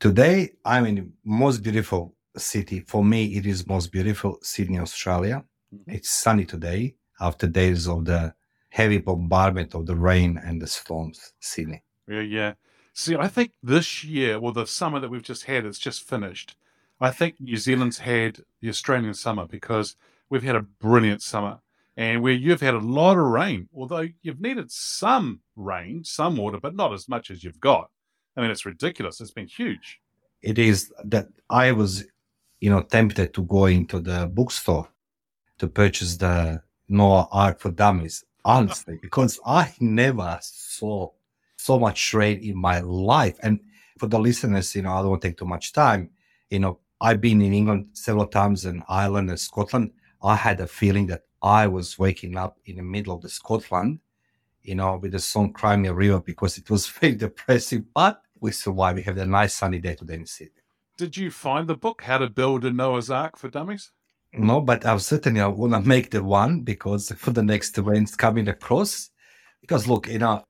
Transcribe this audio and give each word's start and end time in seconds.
Today, 0.00 0.52
I'm 0.64 0.86
in 0.86 0.94
the 0.94 1.08
most 1.24 1.64
beautiful 1.64 2.14
city. 2.36 2.84
For 2.86 3.04
me, 3.04 3.34
it 3.36 3.46
is 3.46 3.66
most 3.66 3.90
beautiful 3.90 4.38
Sydney, 4.42 4.78
Australia. 4.78 5.44
Mm-hmm. 5.74 5.90
It's 5.90 6.08
sunny 6.08 6.44
today 6.44 6.94
after 7.20 7.48
days 7.48 7.88
of 7.88 8.04
the 8.04 8.32
heavy 8.68 8.98
bombardment 8.98 9.74
of 9.74 9.86
the 9.86 9.96
rain 9.96 10.40
and 10.44 10.62
the 10.62 10.68
storms. 10.68 11.32
Sydney. 11.40 11.82
Yeah, 12.06 12.20
yeah. 12.20 12.52
See, 12.92 13.16
I 13.16 13.26
think 13.26 13.50
this 13.60 14.04
year, 14.04 14.38
well, 14.38 14.52
the 14.52 14.68
summer 14.68 15.00
that 15.00 15.10
we've 15.10 15.20
just 15.20 15.46
had, 15.46 15.66
it's 15.66 15.80
just 15.80 16.08
finished. 16.08 16.54
I 17.00 17.10
think 17.10 17.40
New 17.40 17.56
Zealand's 17.56 17.98
had 17.98 18.42
the 18.60 18.68
Australian 18.68 19.14
summer 19.14 19.46
because 19.46 19.96
we've 20.30 20.44
had 20.44 20.54
a 20.54 20.62
brilliant 20.62 21.22
summer 21.22 21.58
and 21.96 22.22
where 22.22 22.32
you've 22.32 22.60
had 22.60 22.74
a 22.74 22.78
lot 22.78 23.18
of 23.18 23.24
rain, 23.24 23.68
although 23.74 24.06
you've 24.22 24.40
needed 24.40 24.70
some 24.70 25.40
rain, 25.56 26.04
some 26.04 26.36
water, 26.36 26.60
but 26.60 26.76
not 26.76 26.92
as 26.92 27.08
much 27.08 27.32
as 27.32 27.42
you've 27.42 27.58
got. 27.58 27.90
I 28.36 28.40
mean, 28.40 28.50
it's 28.50 28.66
ridiculous. 28.66 29.20
It's 29.20 29.30
been 29.30 29.46
huge. 29.46 30.00
It 30.42 30.58
is 30.58 30.92
that 31.04 31.28
I 31.50 31.72
was, 31.72 32.04
you 32.60 32.70
know, 32.70 32.82
tempted 32.82 33.34
to 33.34 33.42
go 33.42 33.66
into 33.66 34.00
the 34.00 34.26
bookstore 34.26 34.88
to 35.58 35.66
purchase 35.66 36.16
the 36.16 36.62
Noah 36.88 37.28
Ark 37.32 37.60
for 37.60 37.70
Dummies, 37.70 38.24
honestly, 38.44 38.98
because 39.02 39.40
I 39.44 39.74
never 39.80 40.38
saw 40.40 41.10
so 41.56 41.78
much 41.78 42.14
rain 42.14 42.38
in 42.40 42.56
my 42.56 42.80
life. 42.80 43.36
And 43.42 43.60
for 43.98 44.06
the 44.06 44.18
listeners, 44.18 44.74
you 44.74 44.82
know, 44.82 44.92
I 44.92 45.00
don't 45.00 45.10
want 45.10 45.22
to 45.22 45.28
take 45.28 45.38
too 45.38 45.44
much 45.44 45.72
time. 45.72 46.10
You 46.50 46.60
know, 46.60 46.78
I've 47.00 47.20
been 47.20 47.42
in 47.42 47.52
England 47.52 47.88
several 47.92 48.26
times 48.26 48.64
and 48.64 48.82
Ireland 48.88 49.28
and 49.30 49.38
Scotland. 49.38 49.90
I 50.22 50.36
had 50.36 50.60
a 50.60 50.66
feeling 50.66 51.06
that 51.08 51.22
I 51.42 51.66
was 51.66 51.98
waking 51.98 52.36
up 52.36 52.58
in 52.66 52.76
the 52.76 52.82
middle 52.82 53.14
of 53.14 53.22
the 53.22 53.28
Scotland, 53.28 54.00
you 54.68 54.74
know, 54.74 54.98
with 55.00 55.12
the 55.12 55.18
song 55.18 55.52
Cry 55.54 55.76
Me 55.76 55.88
a 55.88 55.94
River 55.94 56.20
because 56.20 56.58
it 56.58 56.68
was 56.68 56.86
very 57.00 57.14
depressing. 57.14 57.86
But 57.94 58.20
we 58.38 58.52
survived. 58.52 58.96
We 58.96 59.02
have 59.04 59.16
a 59.16 59.26
nice 59.26 59.54
sunny 59.54 59.78
day 59.78 59.94
today 59.94 60.14
in 60.14 60.26
Sydney. 60.26 60.62
Did 60.98 61.16
you 61.16 61.30
find 61.30 61.66
the 61.66 61.76
book, 61.76 62.02
How 62.02 62.18
to 62.18 62.28
Build 62.28 62.64
a 62.64 62.70
Noah's 62.70 63.10
Ark 63.10 63.38
for 63.38 63.48
Dummies? 63.48 63.92
No, 64.34 64.60
but 64.60 64.84
I'm 64.84 64.98
certainly 64.98 65.40
I 65.40 65.46
want 65.46 65.72
to 65.72 65.80
make 65.80 66.10
the 66.10 66.22
one 66.22 66.60
because 66.60 67.10
for 67.16 67.30
the 67.30 67.42
next 67.42 67.78
rains 67.78 68.14
coming 68.14 68.48
across. 68.48 69.10
Because 69.62 69.88
look, 69.88 70.06
you 70.06 70.18
know, 70.18 70.44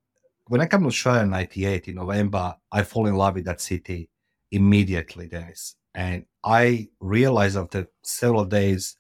when 0.49 0.61
I 0.61 0.67
come 0.67 0.83
to 0.83 0.89
Australia 0.89 1.23
in 1.23 1.31
98 1.31 1.89
in 1.89 1.95
November, 1.95 2.57
I 2.73 2.83
fall 2.83 3.07
in 3.07 3.15
love 3.15 3.37
with 3.37 3.45
that 3.45 3.61
city 3.61 4.11
immediately, 4.51 5.29
Dennis. 5.29 5.77
And 5.95 6.25
I 6.43 6.89
realized 7.01 7.57
after 7.57 7.87
several 8.03 8.47
days, 8.47 8.97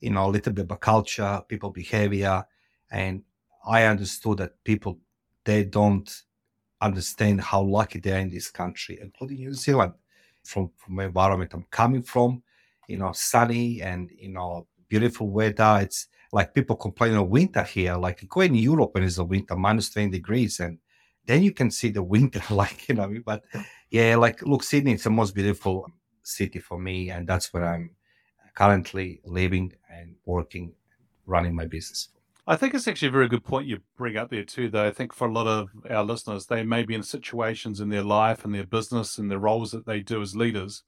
you 0.00 0.10
know, 0.10 0.26
a 0.26 0.30
little 0.30 0.52
bit 0.52 0.64
about 0.64 0.80
culture, 0.80 1.42
people 1.48 1.70
behavior, 1.70 2.44
and 2.90 3.22
I 3.66 3.84
understood 3.84 4.38
that 4.38 4.62
people, 4.64 4.98
they 5.44 5.64
don't 5.64 6.10
understand 6.80 7.40
how 7.40 7.62
lucky 7.62 8.00
they 8.00 8.12
are 8.12 8.18
in 8.18 8.30
this 8.30 8.50
country, 8.50 8.98
including 9.00 9.38
New 9.38 9.54
Zealand, 9.54 9.94
from, 10.44 10.70
from 10.76 10.96
the 10.96 11.04
environment 11.04 11.54
I'm 11.54 11.66
coming 11.70 12.02
from, 12.02 12.42
you 12.88 12.98
know, 12.98 13.12
sunny 13.12 13.80
and, 13.82 14.10
you 14.16 14.30
know, 14.30 14.66
beautiful 14.88 15.28
weather. 15.28 15.78
It's 15.80 16.08
like 16.32 16.54
people 16.54 16.76
complain 16.76 17.14
of 17.14 17.28
winter 17.28 17.62
here. 17.62 17.96
Like 17.96 18.26
go 18.28 18.40
in 18.40 18.54
Europe 18.54 18.94
when 18.94 19.04
it's 19.04 19.18
a 19.18 19.24
winter, 19.24 19.54
minus 19.56 19.90
20 19.90 20.10
degrees, 20.10 20.58
and 20.60 20.78
then 21.26 21.42
you 21.42 21.52
can 21.52 21.70
see 21.70 21.90
the 21.90 22.02
winter, 22.14 22.42
like, 22.50 22.88
you 22.88 22.96
know, 22.96 23.12
but 23.24 23.44
yeah, 23.90 24.16
like, 24.16 24.42
look, 24.42 24.62
Sydney, 24.62 24.92
it's 24.92 25.04
the 25.04 25.10
most 25.10 25.34
beautiful 25.34 25.86
city 26.22 26.58
for 26.58 26.78
me. 26.78 27.10
And 27.10 27.26
that's 27.26 27.52
where 27.52 27.64
I'm 27.64 27.90
currently 28.54 29.20
living 29.24 29.72
and 29.90 30.16
working, 30.24 30.72
running 31.26 31.54
my 31.54 31.66
business. 31.66 32.08
I 32.46 32.56
think 32.56 32.74
it's 32.74 32.88
actually 32.88 33.08
a 33.08 33.12
very 33.12 33.28
good 33.28 33.44
point 33.44 33.68
you 33.68 33.78
bring 33.96 34.16
up 34.16 34.30
there 34.30 34.44
too, 34.44 34.68
though. 34.68 34.86
I 34.86 34.90
think 34.90 35.14
for 35.14 35.28
a 35.28 35.32
lot 35.32 35.46
of 35.46 35.68
our 35.88 36.02
listeners, 36.02 36.46
they 36.46 36.64
may 36.64 36.82
be 36.82 36.94
in 36.94 37.02
situations 37.04 37.80
in 37.80 37.88
their 37.88 38.02
life 38.02 38.44
and 38.44 38.52
their 38.52 38.66
business 38.66 39.16
and 39.16 39.30
the 39.30 39.38
roles 39.38 39.70
that 39.70 39.86
they 39.86 40.00
do 40.00 40.20
as 40.20 40.34
leaders, 40.34 40.82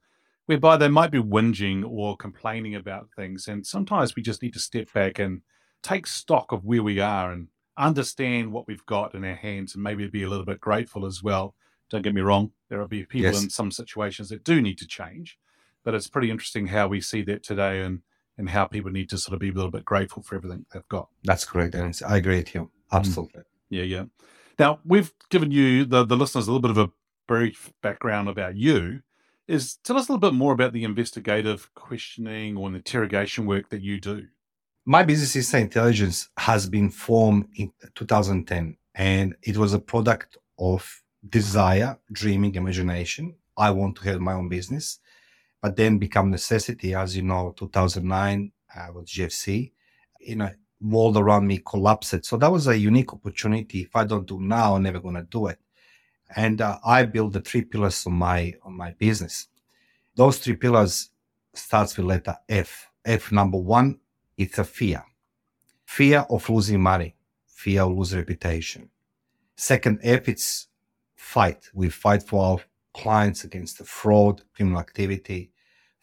whereby 0.46 0.76
they 0.76 0.88
might 0.88 1.12
be 1.12 1.20
whinging 1.22 1.84
or 1.86 2.16
complaining 2.16 2.74
about 2.74 3.08
things. 3.14 3.46
And 3.46 3.64
sometimes 3.64 4.16
we 4.16 4.22
just 4.22 4.42
need 4.42 4.54
to 4.54 4.58
step 4.58 4.92
back 4.92 5.20
and 5.20 5.42
take 5.82 6.08
stock 6.08 6.50
of 6.50 6.64
where 6.64 6.82
we 6.82 6.98
are 6.98 7.30
and 7.30 7.48
understand 7.78 8.50
what 8.50 8.66
we've 8.66 8.86
got 8.86 9.14
in 9.14 9.24
our 9.24 9.34
hands 9.36 9.74
and 9.74 9.84
maybe 9.84 10.08
be 10.08 10.24
a 10.24 10.28
little 10.28 10.46
bit 10.46 10.60
grateful 10.60 11.06
as 11.06 11.22
well. 11.22 11.54
Don't 11.88 12.02
get 12.02 12.14
me 12.14 12.20
wrong, 12.20 12.50
there 12.68 12.80
will 12.80 12.88
be 12.88 13.04
people 13.04 13.32
Yes. 13.32 13.42
in 13.42 13.50
some 13.50 13.70
situations 13.70 14.28
that 14.30 14.42
do 14.42 14.60
need 14.60 14.78
to 14.78 14.86
change, 14.86 15.38
but 15.84 15.94
it's 15.94 16.08
pretty 16.08 16.30
interesting 16.30 16.68
how 16.68 16.88
we 16.88 17.00
see 17.00 17.22
that 17.22 17.44
today 17.44 17.82
and 17.82 18.00
and 18.36 18.50
how 18.50 18.66
people 18.66 18.90
need 18.90 19.08
to 19.10 19.18
sort 19.18 19.34
of 19.34 19.40
be 19.40 19.50
a 19.50 19.52
little 19.52 19.70
bit 19.70 19.84
grateful 19.84 20.22
for 20.22 20.36
everything 20.36 20.66
they've 20.72 20.88
got. 20.88 21.08
That's 21.22 21.44
correct. 21.44 21.74
I 21.74 22.16
agree 22.16 22.36
with 22.38 22.54
you. 22.54 22.62
Mm. 22.62 22.98
Absolutely. 22.98 23.42
Yeah, 23.70 23.82
yeah. 23.82 24.04
Now 24.58 24.80
we've 24.84 25.12
given 25.30 25.50
you 25.50 25.84
the 25.84 26.04
the 26.04 26.16
listeners 26.16 26.46
a 26.46 26.52
little 26.52 26.62
bit 26.62 26.70
of 26.70 26.78
a 26.78 26.92
brief 27.26 27.72
background 27.82 28.28
about 28.28 28.56
you. 28.56 29.00
Is 29.46 29.76
tell 29.84 29.98
us 29.98 30.08
a 30.08 30.12
little 30.12 30.30
bit 30.30 30.34
more 30.34 30.54
about 30.54 30.72
the 30.72 30.84
investigative 30.84 31.70
questioning 31.74 32.56
or 32.56 32.68
interrogation 32.68 33.44
work 33.44 33.68
that 33.70 33.82
you 33.82 34.00
do. 34.00 34.28
My 34.86 35.02
business 35.02 35.32
system 35.32 35.60
intelligence 35.60 36.28
has 36.38 36.66
been 36.68 36.90
formed 36.90 37.48
in 37.56 37.72
2010 37.94 38.76
and 38.94 39.34
it 39.42 39.56
was 39.56 39.74
a 39.74 39.78
product 39.78 40.38
of 40.58 41.02
desire, 41.28 41.98
dreaming, 42.12 42.54
imagination. 42.54 43.34
I 43.56 43.70
want 43.70 43.96
to 43.96 44.02
have 44.04 44.20
my 44.20 44.32
own 44.32 44.48
business, 44.48 44.98
but 45.64 45.76
then 45.76 45.96
become 45.96 46.30
necessity. 46.30 46.94
As 46.94 47.16
you 47.16 47.22
know, 47.22 47.54
2009 47.56 48.52
uh, 48.76 48.92
was 48.92 49.06
GFC, 49.06 49.72
you 50.20 50.36
know, 50.36 50.50
world 50.78 51.16
around 51.16 51.46
me 51.46 51.62
collapsed. 51.64 52.26
So 52.26 52.36
that 52.36 52.52
was 52.52 52.66
a 52.66 52.76
unique 52.76 53.14
opportunity. 53.14 53.80
If 53.80 53.96
I 53.96 54.04
don't 54.04 54.26
do 54.26 54.38
now, 54.38 54.74
I'm 54.76 54.82
never 54.82 55.00
going 55.00 55.14
to 55.14 55.22
do 55.22 55.46
it. 55.46 55.58
And 56.36 56.60
uh, 56.60 56.80
I 56.84 57.04
built 57.04 57.32
the 57.32 57.40
three 57.40 57.62
pillars 57.62 58.04
of 58.04 58.12
my, 58.12 58.52
on 58.62 58.76
my 58.76 58.90
business. 58.90 59.48
Those 60.14 60.36
three 60.36 60.56
pillars 60.56 61.08
starts 61.54 61.96
with 61.96 62.04
letter 62.04 62.36
F. 62.46 62.90
F 63.02 63.32
number 63.32 63.56
one, 63.56 64.00
it's 64.36 64.58
a 64.58 64.64
fear. 64.64 65.02
Fear 65.86 66.26
of 66.28 66.46
losing 66.50 66.82
money, 66.82 67.16
fear 67.46 67.84
of 67.84 67.96
losing 67.96 68.18
reputation. 68.18 68.90
Second 69.56 70.00
F, 70.02 70.28
it's 70.28 70.68
fight. 71.14 71.70
We 71.72 71.88
fight 71.88 72.22
for 72.22 72.44
our 72.44 72.58
clients 72.92 73.44
against 73.44 73.78
the 73.78 73.84
fraud, 73.84 74.42
criminal 74.54 74.78
activity, 74.78 75.52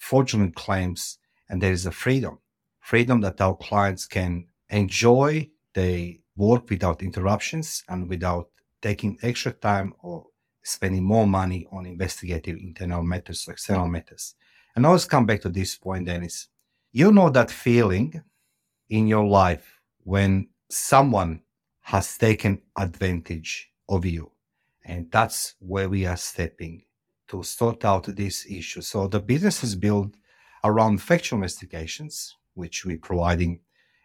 fraudulent 0.02 0.56
claims, 0.56 1.20
and 1.48 1.62
there 1.62 1.72
is 1.72 1.86
a 1.86 1.92
freedom. 1.92 2.40
Freedom 2.80 3.22
that 3.22 3.40
our 3.40 3.56
clients 3.56 4.08
can 4.08 4.48
enjoy, 4.70 5.48
they 5.76 6.22
work 6.36 6.70
without 6.70 7.04
interruptions 7.04 7.84
and 7.88 8.10
without 8.10 8.50
taking 8.82 9.18
extra 9.22 9.52
time 9.52 9.94
or 10.02 10.26
spending 10.64 11.04
more 11.04 11.28
money 11.28 11.68
on 11.72 11.86
investigative 11.86 12.58
internal 12.58 13.04
matters 13.04 13.48
or 13.48 13.52
external 13.52 13.88
matters. 13.88 14.34
And 14.76 14.86
I 14.86 14.90
always 14.90 15.06
come 15.06 15.28
back 15.28 15.42
to 15.42 15.50
this 15.50 15.76
point, 15.76 16.08
Dennis. 16.08 16.48
You 16.92 17.12
know 17.12 17.30
that 17.30 17.52
feeling 17.52 18.24
in 18.90 19.08
your 19.08 19.26
life 19.26 19.80
when 20.04 20.50
someone 20.68 21.42
has 21.82 22.18
taken 22.18 22.62
advantage 22.76 23.72
of 23.88 24.04
you. 24.06 24.32
And 24.84 25.12
that's 25.12 25.54
where 25.60 25.88
we 25.90 26.08
are 26.08 26.18
stepping 26.18 26.86
to 27.32 27.44
sort 27.44 27.86
out 27.86 28.06
this 28.16 28.46
issue. 28.50 28.82
So 28.82 29.08
the 29.08 29.20
business 29.20 29.64
is 29.64 29.76
built 29.76 30.14
around 30.64 31.02
factual 31.02 31.38
investigations, 31.38 32.36
which 32.54 32.86
we're 32.86 32.98
providing 32.98 33.62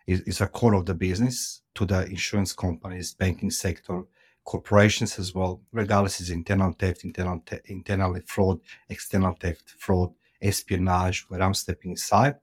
is, 0.06 0.20
is 0.20 0.40
a 0.40 0.46
core 0.46 0.74
of 0.74 0.86
the 0.86 0.94
business 0.94 1.62
to 1.74 1.84
the 1.84 2.06
insurance 2.06 2.52
companies, 2.52 3.14
banking 3.14 3.50
sector, 3.50 4.04
corporations 4.44 5.18
as 5.18 5.34
well, 5.34 5.60
regardless 5.72 6.20
is 6.20 6.30
internal 6.30 6.72
theft, 6.72 7.04
internal 7.04 7.42
te- 7.44 7.58
internal 7.66 8.16
fraud, 8.26 8.60
external 8.88 9.34
theft, 9.40 9.74
fraud, 9.76 10.10
espionage, 10.40 11.26
where 11.28 11.42
I'm 11.42 11.54
stepping 11.54 11.92
aside. 11.94 12.36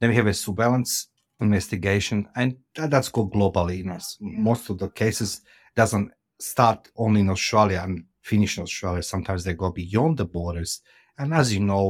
Then 0.00 0.08
we 0.08 0.16
have 0.16 0.26
a 0.26 0.32
surveillance 0.32 1.08
investigation, 1.38 2.28
and 2.34 2.56
that, 2.74 2.90
that's 2.90 3.10
called 3.10 3.34
globally. 3.34 3.78
You 3.78 3.84
know, 3.84 3.98
most 4.20 4.70
of 4.70 4.78
the 4.78 4.88
cases 4.88 5.42
doesn't 5.76 6.10
start 6.38 6.88
only 6.96 7.20
in 7.20 7.28
Australia 7.28 7.82
and 7.84 8.04
finish 8.30 8.52
in 8.56 8.64
Australia. 8.68 9.02
Sometimes 9.02 9.42
they 9.42 9.54
go 9.64 9.70
beyond 9.82 10.14
the 10.16 10.28
borders. 10.36 10.72
And 11.18 11.28
as 11.40 11.46
you 11.54 11.60
know, 11.70 11.86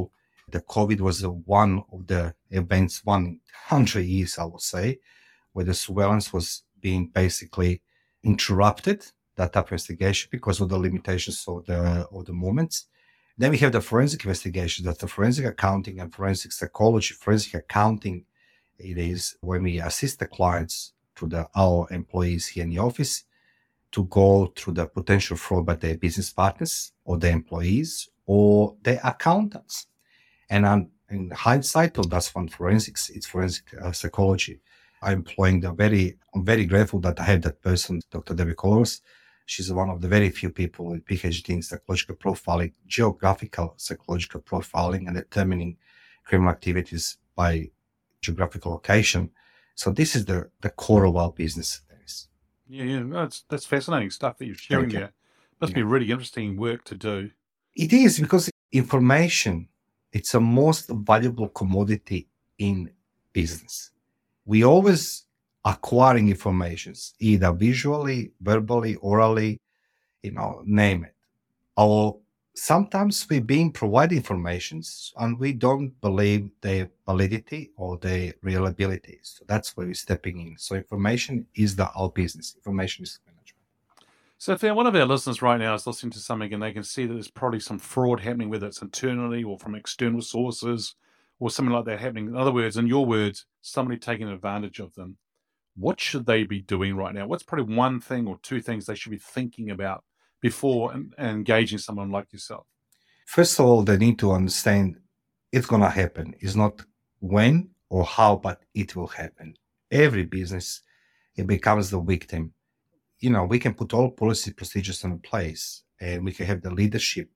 the 0.54 0.62
COVID 0.74 1.00
was 1.08 1.18
one 1.60 1.74
of 1.94 2.00
the 2.12 2.22
events, 2.60 2.94
one 3.14 3.26
hundred 3.72 4.04
years, 4.14 4.32
I 4.42 4.44
would 4.50 4.66
say, 4.74 4.86
where 5.52 5.68
the 5.68 5.74
surveillance 5.74 6.26
was 6.36 6.46
being 6.86 7.04
basically 7.22 7.72
interrupted, 8.22 9.00
that 9.36 9.52
type 9.52 9.66
of 9.66 9.72
investigation, 9.72 10.28
because 10.36 10.58
of 10.62 10.68
the 10.68 10.82
limitations 10.86 11.44
of 11.46 11.64
the 11.66 11.78
of 12.16 12.22
the 12.28 12.36
moments. 12.46 12.76
Then 13.40 13.52
we 13.52 13.62
have 13.62 13.72
the 13.72 13.80
forensic 13.90 14.24
investigation, 14.24 14.84
that's 14.84 15.02
the 15.04 15.08
forensic 15.16 15.46
accounting 15.54 15.96
and 16.00 16.12
forensic 16.16 16.52
psychology. 16.52 17.14
Forensic 17.14 17.54
accounting, 17.54 18.16
it 18.90 18.98
is 19.12 19.20
when 19.48 19.62
we 19.62 19.80
assist 19.88 20.18
the 20.18 20.26
clients 20.26 20.74
to 21.16 21.24
the 21.32 21.42
our 21.54 21.86
employees 21.90 22.44
here 22.52 22.64
in 22.64 22.70
the 22.70 22.82
office 22.88 23.14
to 23.92 24.04
go 24.04 24.52
through 24.56 24.74
the 24.74 24.86
potential 24.86 25.36
fraud 25.36 25.66
by 25.66 25.74
their 25.74 25.96
business 25.96 26.30
partners 26.30 26.92
or 27.04 27.18
their 27.18 27.32
employees 27.32 28.08
or 28.26 28.76
their 28.82 29.00
accountants. 29.02 29.86
And 30.48 30.66
I'm, 30.66 30.90
in 31.10 31.30
hindsight, 31.30 31.98
oh, 31.98 32.02
that's 32.02 32.34
one 32.34 32.48
forensics, 32.48 33.10
it's 33.10 33.26
forensic 33.26 33.64
uh, 33.82 33.92
psychology. 33.92 34.60
I'm 35.02 35.18
employing 35.18 35.60
the 35.60 35.72
very, 35.72 36.18
I'm 36.34 36.44
very 36.44 36.66
grateful 36.66 37.00
that 37.00 37.18
I 37.18 37.24
have 37.24 37.42
that 37.42 37.62
person, 37.62 38.00
Dr. 38.10 38.34
Debbie 38.34 38.54
Colors. 38.54 39.00
She's 39.46 39.72
one 39.72 39.90
of 39.90 40.00
the 40.00 40.06
very 40.08 40.30
few 40.30 40.50
people 40.50 40.86
with 40.86 41.04
PhD 41.04 41.48
in 41.48 41.62
psychological 41.62 42.14
profiling, 42.14 42.72
geographical 42.86 43.74
psychological 43.78 44.40
profiling, 44.40 45.08
and 45.08 45.16
determining 45.16 45.76
criminal 46.24 46.52
activities 46.52 47.16
by 47.34 47.70
geographical 48.20 48.72
location. 48.72 49.30
So 49.74 49.90
this 49.90 50.14
is 50.14 50.26
the, 50.26 50.50
the 50.60 50.70
core 50.70 51.06
of 51.06 51.16
our 51.16 51.32
business. 51.32 51.80
Yeah, 52.70 52.84
yeah, 52.84 53.02
that's 53.06 53.44
that's 53.48 53.66
fascinating 53.66 54.10
stuff 54.10 54.38
that 54.38 54.46
you're 54.46 54.54
sharing 54.54 54.90
there. 54.90 55.12
Must 55.60 55.74
be 55.74 55.82
really 55.82 56.10
interesting 56.10 56.56
work 56.56 56.84
to 56.84 56.94
do. 56.94 57.30
It 57.74 57.92
is 57.92 58.20
because 58.20 58.48
information 58.72 59.68
it's 60.12 60.34
a 60.34 60.40
most 60.40 60.88
valuable 60.88 61.48
commodity 61.48 62.28
in 62.58 62.90
business. 63.32 63.90
We 64.44 64.64
always 64.64 65.24
acquiring 65.64 66.28
informations, 66.28 67.14
either 67.18 67.52
visually, 67.52 68.32
verbally, 68.40 68.96
orally, 68.96 69.60
you 70.22 70.32
know, 70.32 70.62
name 70.64 71.04
it. 71.04 71.14
Our 71.76 72.18
sometimes 72.60 73.26
we're 73.30 73.40
being 73.40 73.72
provided 73.72 74.14
informations 74.14 75.14
and 75.16 75.38
we 75.38 75.50
don't 75.50 75.98
believe 76.02 76.50
their 76.60 76.90
validity 77.06 77.70
or 77.76 77.96
their 77.96 78.34
reliability. 78.42 79.18
So 79.22 79.44
that's 79.48 79.74
where 79.74 79.86
we're 79.86 79.94
stepping 79.94 80.40
in. 80.40 80.58
So 80.58 80.74
information 80.74 81.46
is 81.54 81.74
the 81.74 81.86
whole 81.86 82.10
business. 82.10 82.54
Information 82.56 83.04
is 83.04 83.18
management. 83.26 83.64
So 84.36 84.52
if 84.52 84.62
one 84.76 84.86
of 84.86 84.94
our 84.94 85.06
listeners 85.06 85.40
right 85.40 85.58
now 85.58 85.72
is 85.72 85.86
listening 85.86 86.12
to 86.12 86.18
something 86.18 86.52
and 86.52 86.62
they 86.62 86.72
can 86.72 86.84
see 86.84 87.06
that 87.06 87.14
there's 87.14 87.30
probably 87.30 87.60
some 87.60 87.78
fraud 87.78 88.20
happening, 88.20 88.50
whether 88.50 88.66
it's 88.66 88.82
internally 88.82 89.42
or 89.42 89.58
from 89.58 89.74
external 89.74 90.20
sources 90.20 90.96
or 91.38 91.48
something 91.48 91.74
like 91.74 91.86
that 91.86 92.00
happening. 92.00 92.26
In 92.26 92.36
other 92.36 92.52
words, 92.52 92.76
in 92.76 92.86
your 92.86 93.06
words, 93.06 93.46
somebody 93.62 93.98
taking 93.98 94.28
advantage 94.28 94.80
of 94.80 94.94
them. 94.96 95.16
What 95.76 95.98
should 95.98 96.26
they 96.26 96.44
be 96.44 96.60
doing 96.60 96.94
right 96.94 97.14
now? 97.14 97.26
What's 97.26 97.42
probably 97.42 97.74
one 97.74 98.00
thing 98.00 98.26
or 98.26 98.38
two 98.42 98.60
things 98.60 98.84
they 98.84 98.94
should 98.94 99.12
be 99.12 99.18
thinking 99.18 99.70
about 99.70 100.04
before 100.40 100.94
engaging 101.18 101.78
someone 101.78 102.10
like 102.10 102.32
yourself? 102.32 102.66
First 103.26 103.58
of 103.58 103.66
all, 103.66 103.82
they 103.82 103.96
need 103.96 104.18
to 104.20 104.32
understand 104.32 104.98
it's 105.52 105.66
going 105.66 105.82
to 105.82 105.90
happen. 105.90 106.34
It's 106.40 106.56
not 106.56 106.82
when 107.20 107.70
or 107.88 108.04
how, 108.04 108.36
but 108.36 108.62
it 108.74 108.96
will 108.96 109.08
happen. 109.08 109.56
Every 109.90 110.24
business, 110.24 110.82
it 111.36 111.46
becomes 111.46 111.90
the 111.90 112.00
victim. 112.00 112.54
You 113.18 113.30
know, 113.30 113.44
we 113.44 113.58
can 113.58 113.74
put 113.74 113.92
all 113.92 114.10
policy 114.10 114.52
procedures 114.52 115.04
in 115.04 115.18
place 115.18 115.82
and 116.00 116.24
we 116.24 116.32
can 116.32 116.46
have 116.46 116.62
the 116.62 116.70
leadership 116.70 117.28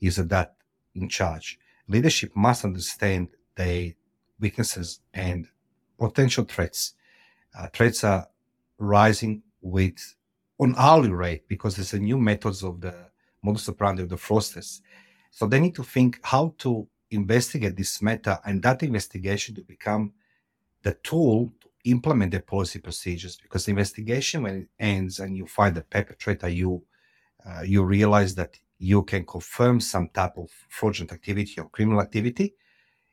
is 0.00 0.16
that 0.16 0.54
in 0.94 1.08
charge. 1.08 1.58
Leadership 1.88 2.32
must 2.34 2.64
understand 2.64 3.28
the 3.56 3.94
weaknesses 4.38 5.00
and 5.14 5.48
potential 5.98 6.44
threats. 6.44 6.94
Uh, 7.56 7.68
threats 7.72 8.04
are 8.04 8.28
rising 8.78 9.42
with 9.60 10.14
on 10.62 10.74
hourly 10.78 11.10
rate 11.10 11.48
because 11.48 11.74
there's 11.74 11.92
a 11.92 11.98
new 11.98 12.16
methods 12.16 12.62
of 12.62 12.80
the 12.80 12.94
modus 13.42 13.68
operandi 13.68 14.02
of 14.04 14.08
the 14.08 14.16
fraudsters. 14.16 14.80
So 15.30 15.46
they 15.46 15.58
need 15.58 15.74
to 15.74 15.82
think 15.82 16.20
how 16.22 16.54
to 16.58 16.86
investigate 17.10 17.76
this 17.76 18.00
matter 18.00 18.38
and 18.44 18.62
that 18.62 18.82
investigation 18.82 19.54
to 19.56 19.62
become 19.62 20.12
the 20.82 20.94
tool 21.02 21.52
to 21.60 21.68
implement 21.84 22.30
the 22.30 22.40
policy 22.40 22.78
procedures 22.78 23.36
because 23.36 23.64
the 23.64 23.70
investigation 23.70 24.42
when 24.44 24.54
it 24.56 24.68
ends 24.78 25.18
and 25.18 25.36
you 25.36 25.46
find 25.46 25.74
the 25.74 25.82
perpetrator 25.82 26.48
you 26.48 26.82
uh, 27.44 27.62
you 27.62 27.82
realize 27.82 28.34
that 28.36 28.56
you 28.78 29.02
can 29.02 29.24
confirm 29.26 29.80
some 29.80 30.08
type 30.08 30.36
of 30.36 30.48
fraudulent 30.68 31.12
activity 31.12 31.60
or 31.60 31.68
criminal 31.70 32.00
activity 32.00 32.54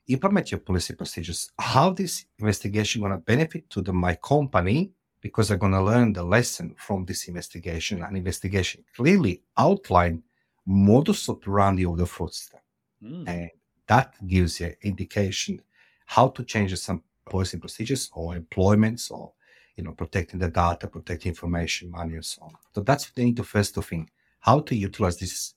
implement 0.07 0.51
your 0.51 0.59
policy 0.59 0.93
procedures 0.93 1.51
how 1.57 1.89
this 1.89 2.25
investigation 2.37 3.01
going 3.01 3.11
to 3.11 3.17
benefit 3.17 3.69
to 3.69 3.81
the 3.81 3.91
my 3.91 4.15
company 4.15 4.91
because 5.21 5.47
they're 5.47 5.57
going 5.57 5.73
to 5.73 5.81
learn 5.81 6.13
the 6.13 6.23
lesson 6.23 6.75
from 6.77 7.05
this 7.05 7.27
investigation. 7.27 8.03
And 8.03 8.17
investigation 8.17 8.83
clearly 8.95 9.41
outlined 9.57 10.23
modus 10.65 11.27
operandi 11.29 11.85
of 11.85 11.97
the 11.97 12.05
fraudster. 12.05 12.59
Mm. 13.03 13.27
And 13.27 13.49
that 13.87 14.13
gives 14.25 14.59
you 14.59 14.73
indication 14.81 15.61
how 16.05 16.29
to 16.29 16.43
change 16.43 16.75
some 16.77 17.03
policy 17.25 17.57
procedures 17.57 18.09
or 18.13 18.35
employments 18.35 19.11
or 19.11 19.31
you 19.75 19.83
know 19.83 19.91
protecting 19.91 20.39
the 20.39 20.49
data, 20.49 20.87
protecting 20.87 21.29
information, 21.29 21.91
money, 21.91 22.15
and 22.15 22.25
so 22.25 22.43
on. 22.43 22.51
So 22.73 22.81
that's 22.81 23.07
what 23.07 23.15
they 23.15 23.25
need 23.25 23.37
to 23.37 23.43
first 23.43 23.73
to 23.75 23.81
think 23.81 24.09
how 24.39 24.59
to 24.61 24.75
utilize 24.75 25.17
this 25.17 25.53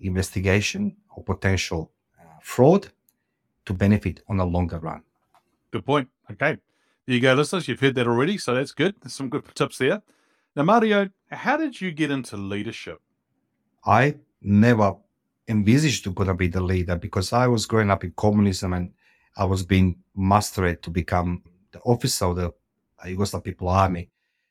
investigation 0.00 0.96
or 1.14 1.24
potential 1.24 1.90
uh, 2.18 2.24
fraud 2.42 2.88
to 3.64 3.72
benefit 3.74 4.22
on 4.28 4.38
a 4.40 4.44
longer 4.44 4.78
run. 4.78 5.02
Good 5.70 5.84
point. 5.84 6.08
Okay. 6.30 6.58
There 7.08 7.14
you 7.14 7.22
go, 7.22 7.32
listeners. 7.32 7.66
You've 7.66 7.80
heard 7.80 7.94
that 7.94 8.06
already, 8.06 8.36
so 8.36 8.54
that's 8.54 8.72
good. 8.72 8.94
There's 9.00 9.14
some 9.14 9.30
good 9.30 9.42
tips 9.54 9.78
there. 9.78 10.02
Now, 10.54 10.64
Mario, 10.64 11.08
how 11.30 11.56
did 11.56 11.80
you 11.80 11.90
get 11.90 12.10
into 12.10 12.36
leadership? 12.36 13.00
I 13.86 14.16
never 14.42 14.94
envisaged 15.48 16.04
to 16.04 16.12
gonna 16.12 16.34
be 16.34 16.48
the 16.48 16.60
leader 16.60 16.96
because 16.96 17.32
I 17.32 17.46
was 17.46 17.64
growing 17.64 17.90
up 17.90 18.04
in 18.04 18.12
communism 18.14 18.74
and 18.74 18.92
I 19.38 19.46
was 19.46 19.62
being 19.62 19.96
mastered 20.14 20.82
to 20.82 20.90
become 20.90 21.42
the 21.72 21.80
officer 21.80 22.26
of 22.26 22.36
the 22.36 22.52
Yugoslav 23.06 23.42
People 23.42 23.70
Army. 23.70 24.10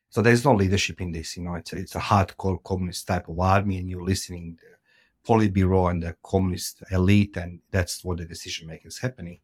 So 0.10 0.24
there's 0.24 0.44
no 0.44 0.56
leadership 0.56 1.00
in 1.00 1.12
this, 1.12 1.38
you 1.38 1.44
know. 1.44 1.54
It's 1.54 1.74
a, 1.74 1.78
it's 1.78 1.96
a 1.96 2.00
hardcore 2.00 2.64
communist 2.64 3.06
type 3.06 3.30
of 3.30 3.40
army, 3.40 3.78
and 3.78 3.88
you're 3.88 4.04
listening 4.04 4.58
the 4.60 5.32
Politburo 5.32 5.92
and 5.92 6.02
the 6.02 6.16
communist 6.24 6.82
elite, 6.90 7.38
and 7.38 7.60
that's 7.70 8.04
what 8.04 8.18
the 8.18 8.26
decision 8.26 8.68
making 8.68 8.88
is 8.88 8.98
happening. 8.98 9.42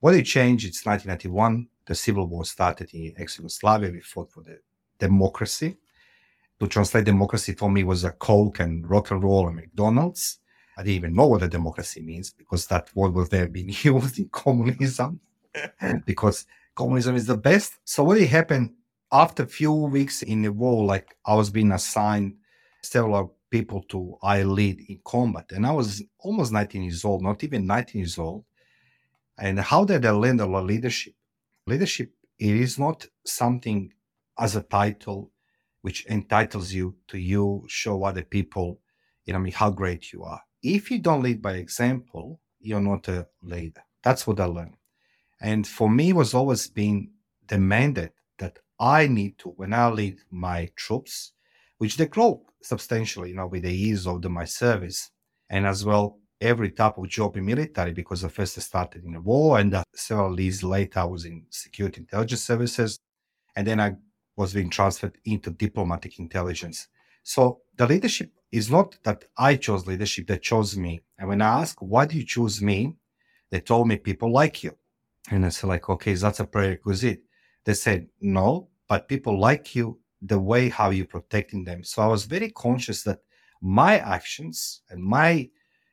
What 0.00 0.14
it 0.14 0.24
changed? 0.24 0.66
It's 0.66 0.84
1991 0.84 1.66
the 1.90 1.96
civil 1.96 2.28
war 2.28 2.44
started 2.44 2.88
in 2.94 3.12
ex-Yugoslavia. 3.18 3.90
We 3.90 4.00
fought 4.00 4.30
for 4.30 4.44
the 4.44 4.60
democracy. 4.96 5.76
To 6.60 6.68
translate 6.68 7.04
democracy 7.04 7.52
for 7.52 7.68
me 7.68 7.82
was 7.82 8.04
a 8.04 8.12
Coke 8.12 8.60
and 8.60 8.88
rock 8.88 9.10
and 9.10 9.20
roll 9.24 9.48
and 9.48 9.56
McDonald's. 9.56 10.38
I 10.78 10.84
didn't 10.84 10.94
even 10.94 11.14
know 11.16 11.26
what 11.26 11.42
a 11.42 11.48
democracy 11.48 12.00
means 12.00 12.30
because 12.30 12.68
that 12.68 12.94
word 12.94 13.12
was 13.12 13.28
there 13.28 13.48
being 13.48 13.74
used 13.82 14.20
in 14.20 14.28
communism 14.28 15.18
because 16.06 16.46
communism 16.76 17.16
is 17.16 17.26
the 17.26 17.36
best. 17.36 17.72
So 17.84 18.04
what 18.04 18.20
happened 18.20 18.72
after 19.10 19.42
a 19.42 19.48
few 19.48 19.72
weeks 19.72 20.22
in 20.22 20.42
the 20.42 20.52
war, 20.52 20.84
like 20.84 21.16
I 21.26 21.34
was 21.34 21.50
being 21.50 21.72
assigned 21.72 22.36
several 22.82 23.34
people 23.50 23.82
to 23.88 24.16
I 24.22 24.44
lead 24.44 24.78
in 24.88 25.00
combat. 25.04 25.46
And 25.50 25.66
I 25.66 25.72
was 25.72 26.04
almost 26.20 26.52
19 26.52 26.84
years 26.84 27.04
old, 27.04 27.20
not 27.20 27.42
even 27.42 27.66
19 27.66 27.98
years 27.98 28.16
old. 28.16 28.44
And 29.36 29.58
how 29.58 29.84
did 29.84 30.06
I 30.06 30.12
learn 30.12 30.38
a 30.38 30.46
leadership? 30.46 31.14
Leadership 31.66 32.12
it 32.38 32.54
is 32.56 32.78
not 32.78 33.06
something 33.24 33.92
as 34.38 34.56
a 34.56 34.62
title 34.62 35.30
which 35.82 36.06
entitles 36.06 36.72
you 36.72 36.94
to 37.08 37.18
you 37.18 37.64
show 37.68 38.04
other 38.04 38.22
people 38.22 38.80
you 39.24 39.32
know 39.32 39.38
I 39.38 39.42
mean, 39.42 39.52
how 39.52 39.70
great 39.70 40.12
you 40.12 40.24
are. 40.24 40.40
If 40.62 40.90
you 40.90 40.98
don't 40.98 41.22
lead 41.22 41.42
by 41.42 41.54
example 41.54 42.40
you're 42.60 42.80
not 42.80 43.08
a 43.08 43.26
leader. 43.42 43.82
That's 44.02 44.26
what 44.26 44.40
i 44.40 44.44
learned. 44.44 44.76
And 45.40 45.66
for 45.66 45.88
me 45.90 46.12
was 46.12 46.34
always 46.34 46.68
being 46.68 47.10
demanded 47.46 48.12
that 48.38 48.58
i 48.78 49.06
need 49.06 49.38
to 49.38 49.50
when 49.50 49.72
i 49.74 49.88
lead 49.88 50.18
my 50.30 50.68
troops 50.76 51.32
which 51.78 51.96
they 51.96 52.06
grow 52.06 52.42
substantially 52.62 53.30
you 53.30 53.34
know 53.36 53.46
with 53.48 53.62
the 53.64 53.72
years 53.72 54.06
of 54.06 54.22
the, 54.22 54.28
my 54.28 54.44
service 54.44 55.10
and 55.50 55.66
as 55.66 55.84
well 55.84 56.19
every 56.40 56.70
type 56.70 56.96
of 56.96 57.08
job 57.08 57.36
in 57.36 57.44
military 57.44 57.92
because 57.92 58.24
I 58.24 58.28
first 58.28 58.60
started 58.60 59.04
in 59.04 59.12
the 59.12 59.20
war 59.20 59.58
and 59.58 59.74
uh, 59.74 59.82
several 59.94 60.38
years 60.40 60.62
later 60.62 61.00
I 61.00 61.04
was 61.04 61.24
in 61.24 61.44
security 61.50 62.00
intelligence 62.00 62.42
services. 62.42 62.98
And 63.56 63.66
then 63.66 63.80
I 63.80 63.96
was 64.36 64.54
being 64.54 64.70
transferred 64.70 65.18
into 65.24 65.50
diplomatic 65.50 66.18
intelligence. 66.18 66.88
So 67.22 67.60
the 67.76 67.86
leadership 67.86 68.32
is 68.52 68.70
not 68.70 68.96
that 69.04 69.24
I 69.36 69.56
chose 69.56 69.86
leadership, 69.86 70.26
they 70.26 70.38
chose 70.38 70.76
me. 70.76 71.00
And 71.18 71.28
when 71.28 71.42
I 71.42 71.60
asked, 71.60 71.82
why 71.82 72.06
do 72.06 72.16
you 72.16 72.24
choose 72.24 72.62
me? 72.62 72.96
They 73.50 73.60
told 73.60 73.88
me 73.88 73.96
people 73.96 74.32
like 74.32 74.62
you. 74.62 74.76
And 75.30 75.44
I 75.44 75.50
said, 75.50 75.68
like, 75.68 75.88
okay, 75.88 76.14
that's 76.14 76.40
a 76.40 76.46
prerequisite. 76.46 77.22
They 77.64 77.74
said, 77.74 78.08
no, 78.20 78.68
but 78.88 79.08
people 79.08 79.38
like 79.38 79.74
you 79.74 80.00
the 80.22 80.38
way 80.38 80.68
how 80.68 80.90
you're 80.90 81.06
protecting 81.06 81.64
them. 81.64 81.84
So 81.84 82.02
I 82.02 82.06
was 82.06 82.24
very 82.24 82.50
conscious 82.50 83.02
that 83.04 83.20
my 83.60 83.98
actions 83.98 84.82
and 84.90 85.02
my 85.02 85.48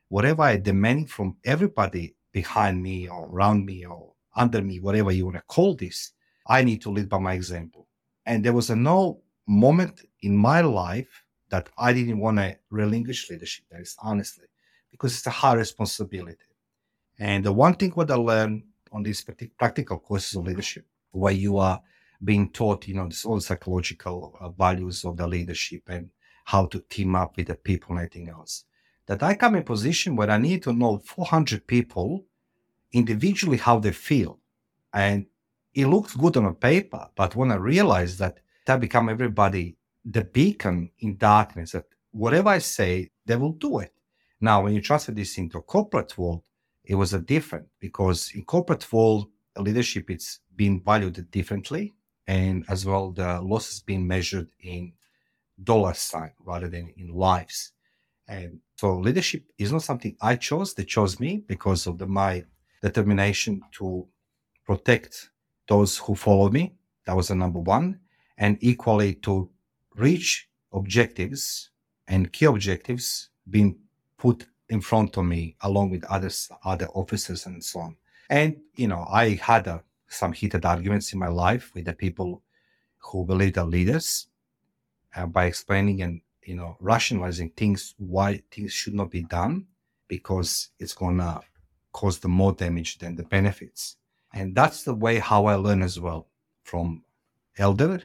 whatever 0.08 0.42
I 0.42 0.56
demand 0.56 1.10
from 1.10 1.36
everybody 1.44 2.14
behind 2.32 2.82
me 2.82 3.08
or 3.08 3.28
around 3.28 3.64
me 3.64 3.86
or 3.86 4.12
under 4.36 4.62
me, 4.62 4.80
whatever 4.80 5.12
you 5.12 5.24
want 5.24 5.36
to 5.36 5.42
call 5.42 5.74
this, 5.74 6.12
I 6.46 6.62
need 6.62 6.80
to 6.82 6.90
lead 6.90 7.08
by 7.08 7.18
my 7.18 7.34
example. 7.34 7.86
And 8.26 8.44
there 8.44 8.52
was 8.52 8.70
a 8.70 8.76
no 8.76 9.20
moment 9.46 10.02
in 10.22 10.36
my 10.36 10.60
life 10.60 11.24
that 11.50 11.68
I 11.78 11.92
didn't 11.92 12.18
want 12.18 12.38
to 12.38 12.56
relinquish 12.70 13.30
leadership. 13.30 13.64
That 13.70 13.80
is 13.80 13.96
honestly, 14.02 14.46
because 14.90 15.14
it's 15.16 15.26
a 15.26 15.30
high 15.30 15.54
responsibility. 15.54 16.36
And 17.18 17.44
the 17.44 17.52
one 17.52 17.74
thing 17.74 17.90
what 17.92 18.10
I 18.10 18.14
learned 18.14 18.64
on 18.92 19.02
these 19.02 19.24
practical 19.58 19.98
courses 19.98 20.36
of 20.36 20.46
leadership, 20.46 20.86
where 21.10 21.32
you 21.32 21.58
are 21.58 21.80
being 22.22 22.50
taught, 22.50 22.86
you 22.86 22.94
know, 22.94 23.08
this 23.08 23.24
all 23.24 23.40
psychological 23.40 24.36
uh, 24.40 24.50
values 24.50 25.04
of 25.04 25.16
the 25.16 25.26
leadership 25.26 25.82
and 25.88 26.10
how 26.44 26.66
to 26.66 26.80
team 26.88 27.14
up 27.14 27.36
with 27.36 27.48
the 27.48 27.54
people 27.54 27.90
and 27.90 28.00
anything 28.00 28.28
else. 28.28 28.64
That 29.08 29.22
I 29.22 29.34
come 29.34 29.56
in 29.56 29.64
position 29.64 30.16
where 30.16 30.30
I 30.30 30.38
need 30.38 30.62
to 30.64 30.72
know 30.72 30.98
400 30.98 31.66
people 31.66 32.26
individually 32.92 33.56
how 33.56 33.78
they 33.78 33.92
feel. 33.92 34.38
And 34.92 35.26
it 35.74 35.86
looks 35.86 36.14
good 36.14 36.36
on 36.36 36.44
a 36.44 36.54
paper, 36.54 37.08
but 37.16 37.34
when 37.34 37.50
I 37.50 37.56
realize 37.56 38.18
that 38.18 38.38
I 38.68 38.76
become 38.76 39.08
everybody 39.08 39.76
the 40.04 40.24
beacon 40.24 40.90
in 41.00 41.16
darkness, 41.16 41.72
that 41.72 41.86
whatever 42.10 42.50
I 42.50 42.58
say, 42.58 43.10
they 43.24 43.36
will 43.36 43.52
do 43.52 43.78
it. 43.80 43.94
Now, 44.40 44.62
when 44.62 44.74
you 44.74 44.82
transfer 44.82 45.12
this 45.12 45.38
into 45.38 45.58
a 45.58 45.62
corporate 45.62 46.16
world, 46.16 46.42
it 46.84 46.94
was 46.94 47.12
a 47.12 47.18
different 47.18 47.68
because 47.80 48.30
in 48.34 48.44
corporate 48.44 48.90
world, 48.92 49.28
leadership 49.56 50.10
it's 50.10 50.40
being 50.54 50.82
valued 50.82 51.30
differently 51.30 51.94
and 52.26 52.64
as 52.68 52.84
well 52.84 53.10
the 53.10 53.40
losses 53.40 53.80
being 53.80 54.06
measured 54.06 54.48
in 54.60 54.92
dollar 55.62 55.94
sign 55.94 56.30
rather 56.44 56.68
than 56.68 56.92
in 56.96 57.08
lives 57.08 57.72
and 58.28 58.60
so 58.76 58.98
leadership 58.98 59.42
is 59.58 59.72
not 59.72 59.82
something 59.82 60.16
i 60.20 60.36
chose 60.36 60.74
they 60.74 60.84
chose 60.84 61.18
me 61.18 61.42
because 61.46 61.86
of 61.86 61.98
the, 61.98 62.06
my 62.06 62.44
determination 62.82 63.60
to 63.72 64.06
protect 64.64 65.30
those 65.66 65.96
who 65.98 66.14
follow 66.14 66.50
me. 66.50 66.74
That 67.06 67.16
was 67.16 67.28
the 67.28 67.34
number 67.34 67.60
one. 67.60 68.00
And 68.36 68.58
equally 68.60 69.14
to 69.26 69.50
reach 69.96 70.48
objectives 70.72 71.70
and 72.06 72.32
key 72.32 72.46
objectives 72.46 73.30
being 73.48 73.78
put 74.18 74.46
in 74.68 74.80
front 74.80 75.16
of 75.16 75.24
me 75.24 75.56
along 75.62 75.90
with 75.90 76.04
others 76.04 76.50
other 76.64 76.86
officers 76.88 77.46
and 77.46 77.64
so 77.64 77.80
on. 77.80 77.96
And 78.28 78.56
you 78.76 78.86
know 78.86 79.06
i 79.10 79.30
had 79.36 79.66
a 79.66 79.82
some 80.08 80.32
heated 80.32 80.64
arguments 80.64 81.12
in 81.12 81.18
my 81.18 81.28
life 81.28 81.72
with 81.74 81.86
the 81.86 81.94
people 81.94 82.42
who 82.98 83.24
believe 83.24 83.56
are 83.56 83.64
leaders 83.64 84.28
uh, 85.16 85.26
by 85.26 85.46
explaining 85.46 86.02
and 86.02 86.20
you 86.48 86.54
know 86.54 86.76
rationalizing 86.80 87.50
things 87.50 87.94
why 87.98 88.40
things 88.50 88.72
should 88.72 88.94
not 88.94 89.10
be 89.10 89.22
done 89.22 89.66
because 90.08 90.70
it's 90.78 90.94
gonna 90.94 91.40
cause 91.92 92.18
the 92.20 92.28
more 92.28 92.52
damage 92.52 92.96
than 92.98 93.14
the 93.14 93.22
benefits 93.24 93.96
and 94.32 94.54
that's 94.54 94.82
the 94.82 94.94
way 94.94 95.18
how 95.18 95.44
i 95.44 95.54
learn 95.54 95.82
as 95.82 96.00
well 96.00 96.26
from 96.62 97.02
elder 97.58 98.00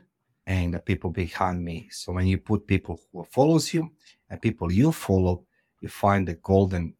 and 0.46 0.74
the 0.74 0.80
people 0.80 1.10
behind 1.10 1.64
me 1.64 1.88
so 1.90 2.12
when 2.12 2.28
you 2.28 2.38
put 2.38 2.68
people 2.68 3.00
who 3.14 3.24
follows 3.24 3.74
you 3.74 3.90
and 4.30 4.42
people 4.42 4.70
you 4.70 4.92
follow 4.92 5.46
you 5.80 5.88
find 5.88 6.28
the 6.28 6.36
golden 6.52 6.94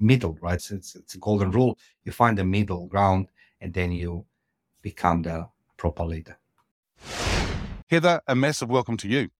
middle 0.00 0.36
right 0.40 0.54
it's, 0.70 0.96
it's 0.96 1.14
a 1.14 1.18
golden 1.18 1.52
rule 1.52 1.78
you 2.04 2.10
find 2.10 2.36
the 2.36 2.44
middle 2.44 2.86
ground 2.86 3.28
and 3.60 3.72
then 3.72 3.92
you 3.92 4.24
become 4.82 5.22
the 5.22 5.46
proper 5.76 6.04
leader. 6.04 6.38
Heather, 7.88 8.20
a 8.26 8.34
massive 8.34 8.68
welcome 8.68 8.96
to 8.98 9.08
you. 9.08 9.30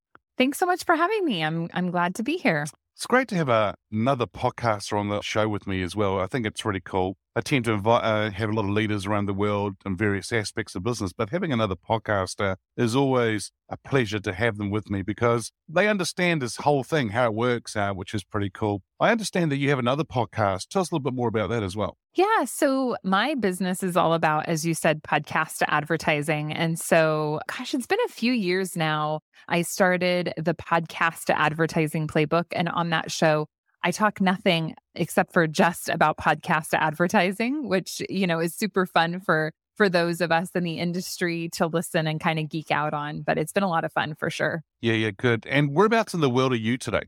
Thanks 0.40 0.56
so 0.56 0.64
much 0.64 0.84
for 0.84 0.96
having 0.96 1.26
me. 1.26 1.44
I'm 1.44 1.68
I'm 1.74 1.90
glad 1.90 2.14
to 2.14 2.22
be 2.22 2.38
here. 2.38 2.66
It's 2.96 3.04
great 3.06 3.28
to 3.28 3.34
have 3.34 3.50
a, 3.50 3.74
another 3.92 4.24
podcaster 4.24 4.98
on 4.98 5.10
the 5.10 5.20
show 5.20 5.46
with 5.50 5.66
me 5.66 5.82
as 5.82 5.94
well. 5.94 6.18
I 6.18 6.28
think 6.28 6.46
it's 6.46 6.64
really 6.64 6.80
cool. 6.80 7.18
I 7.36 7.40
tend 7.40 7.64
to 7.66 7.72
invite, 7.72 8.02
uh, 8.02 8.30
have 8.30 8.50
a 8.50 8.52
lot 8.52 8.64
of 8.64 8.70
leaders 8.70 9.06
around 9.06 9.26
the 9.26 9.34
world 9.34 9.76
in 9.86 9.96
various 9.96 10.32
aspects 10.32 10.74
of 10.74 10.82
business, 10.82 11.12
but 11.12 11.30
having 11.30 11.52
another 11.52 11.76
podcaster 11.76 12.56
is 12.76 12.96
always 12.96 13.52
a 13.68 13.76
pleasure 13.76 14.18
to 14.18 14.32
have 14.32 14.56
them 14.56 14.68
with 14.70 14.90
me 14.90 15.02
because 15.02 15.52
they 15.68 15.86
understand 15.86 16.42
this 16.42 16.56
whole 16.56 16.82
thing, 16.82 17.10
how 17.10 17.26
it 17.26 17.34
works, 17.34 17.76
uh, 17.76 17.92
which 17.92 18.14
is 18.14 18.24
pretty 18.24 18.50
cool. 18.50 18.82
I 18.98 19.12
understand 19.12 19.52
that 19.52 19.58
you 19.58 19.70
have 19.70 19.78
another 19.78 20.02
podcast. 20.02 20.68
Tell 20.68 20.82
us 20.82 20.90
a 20.90 20.94
little 20.94 21.04
bit 21.04 21.14
more 21.14 21.28
about 21.28 21.50
that 21.50 21.62
as 21.62 21.76
well. 21.76 21.96
Yeah. 22.14 22.44
So 22.46 22.96
my 23.04 23.36
business 23.36 23.84
is 23.84 23.96
all 23.96 24.12
about, 24.12 24.46
as 24.46 24.66
you 24.66 24.74
said, 24.74 25.04
podcast 25.04 25.62
advertising. 25.68 26.52
And 26.52 26.80
so, 26.80 27.38
gosh, 27.46 27.74
it's 27.74 27.86
been 27.86 28.00
a 28.06 28.12
few 28.12 28.32
years 28.32 28.76
now. 28.76 29.20
I 29.48 29.62
started 29.62 30.34
the 30.36 30.54
podcast 30.54 31.30
advertising 31.30 32.08
playbook. 32.08 32.46
And 32.52 32.68
on 32.68 32.90
that 32.90 33.12
show, 33.12 33.46
I 33.82 33.90
talk 33.90 34.20
nothing 34.20 34.74
except 34.94 35.32
for 35.32 35.46
just 35.46 35.88
about 35.88 36.18
podcast 36.18 36.68
advertising, 36.72 37.68
which, 37.68 38.02
you 38.08 38.26
know, 38.26 38.38
is 38.38 38.54
super 38.54 38.86
fun 38.86 39.20
for 39.20 39.52
for 39.76 39.88
those 39.88 40.20
of 40.20 40.30
us 40.30 40.50
in 40.54 40.62
the 40.62 40.78
industry 40.78 41.48
to 41.54 41.66
listen 41.66 42.06
and 42.06 42.20
kind 42.20 42.38
of 42.38 42.50
geek 42.50 42.70
out 42.70 42.92
on, 42.92 43.22
but 43.22 43.38
it's 43.38 43.50
been 43.50 43.62
a 43.62 43.68
lot 43.68 43.82
of 43.82 43.90
fun 43.90 44.14
for 44.14 44.28
sure. 44.28 44.62
Yeah, 44.82 44.92
yeah, 44.92 45.10
good. 45.16 45.46
And 45.46 45.74
whereabouts 45.74 46.12
in 46.12 46.20
the 46.20 46.28
world 46.28 46.52
are 46.52 46.56
you 46.56 46.76
today? 46.76 47.04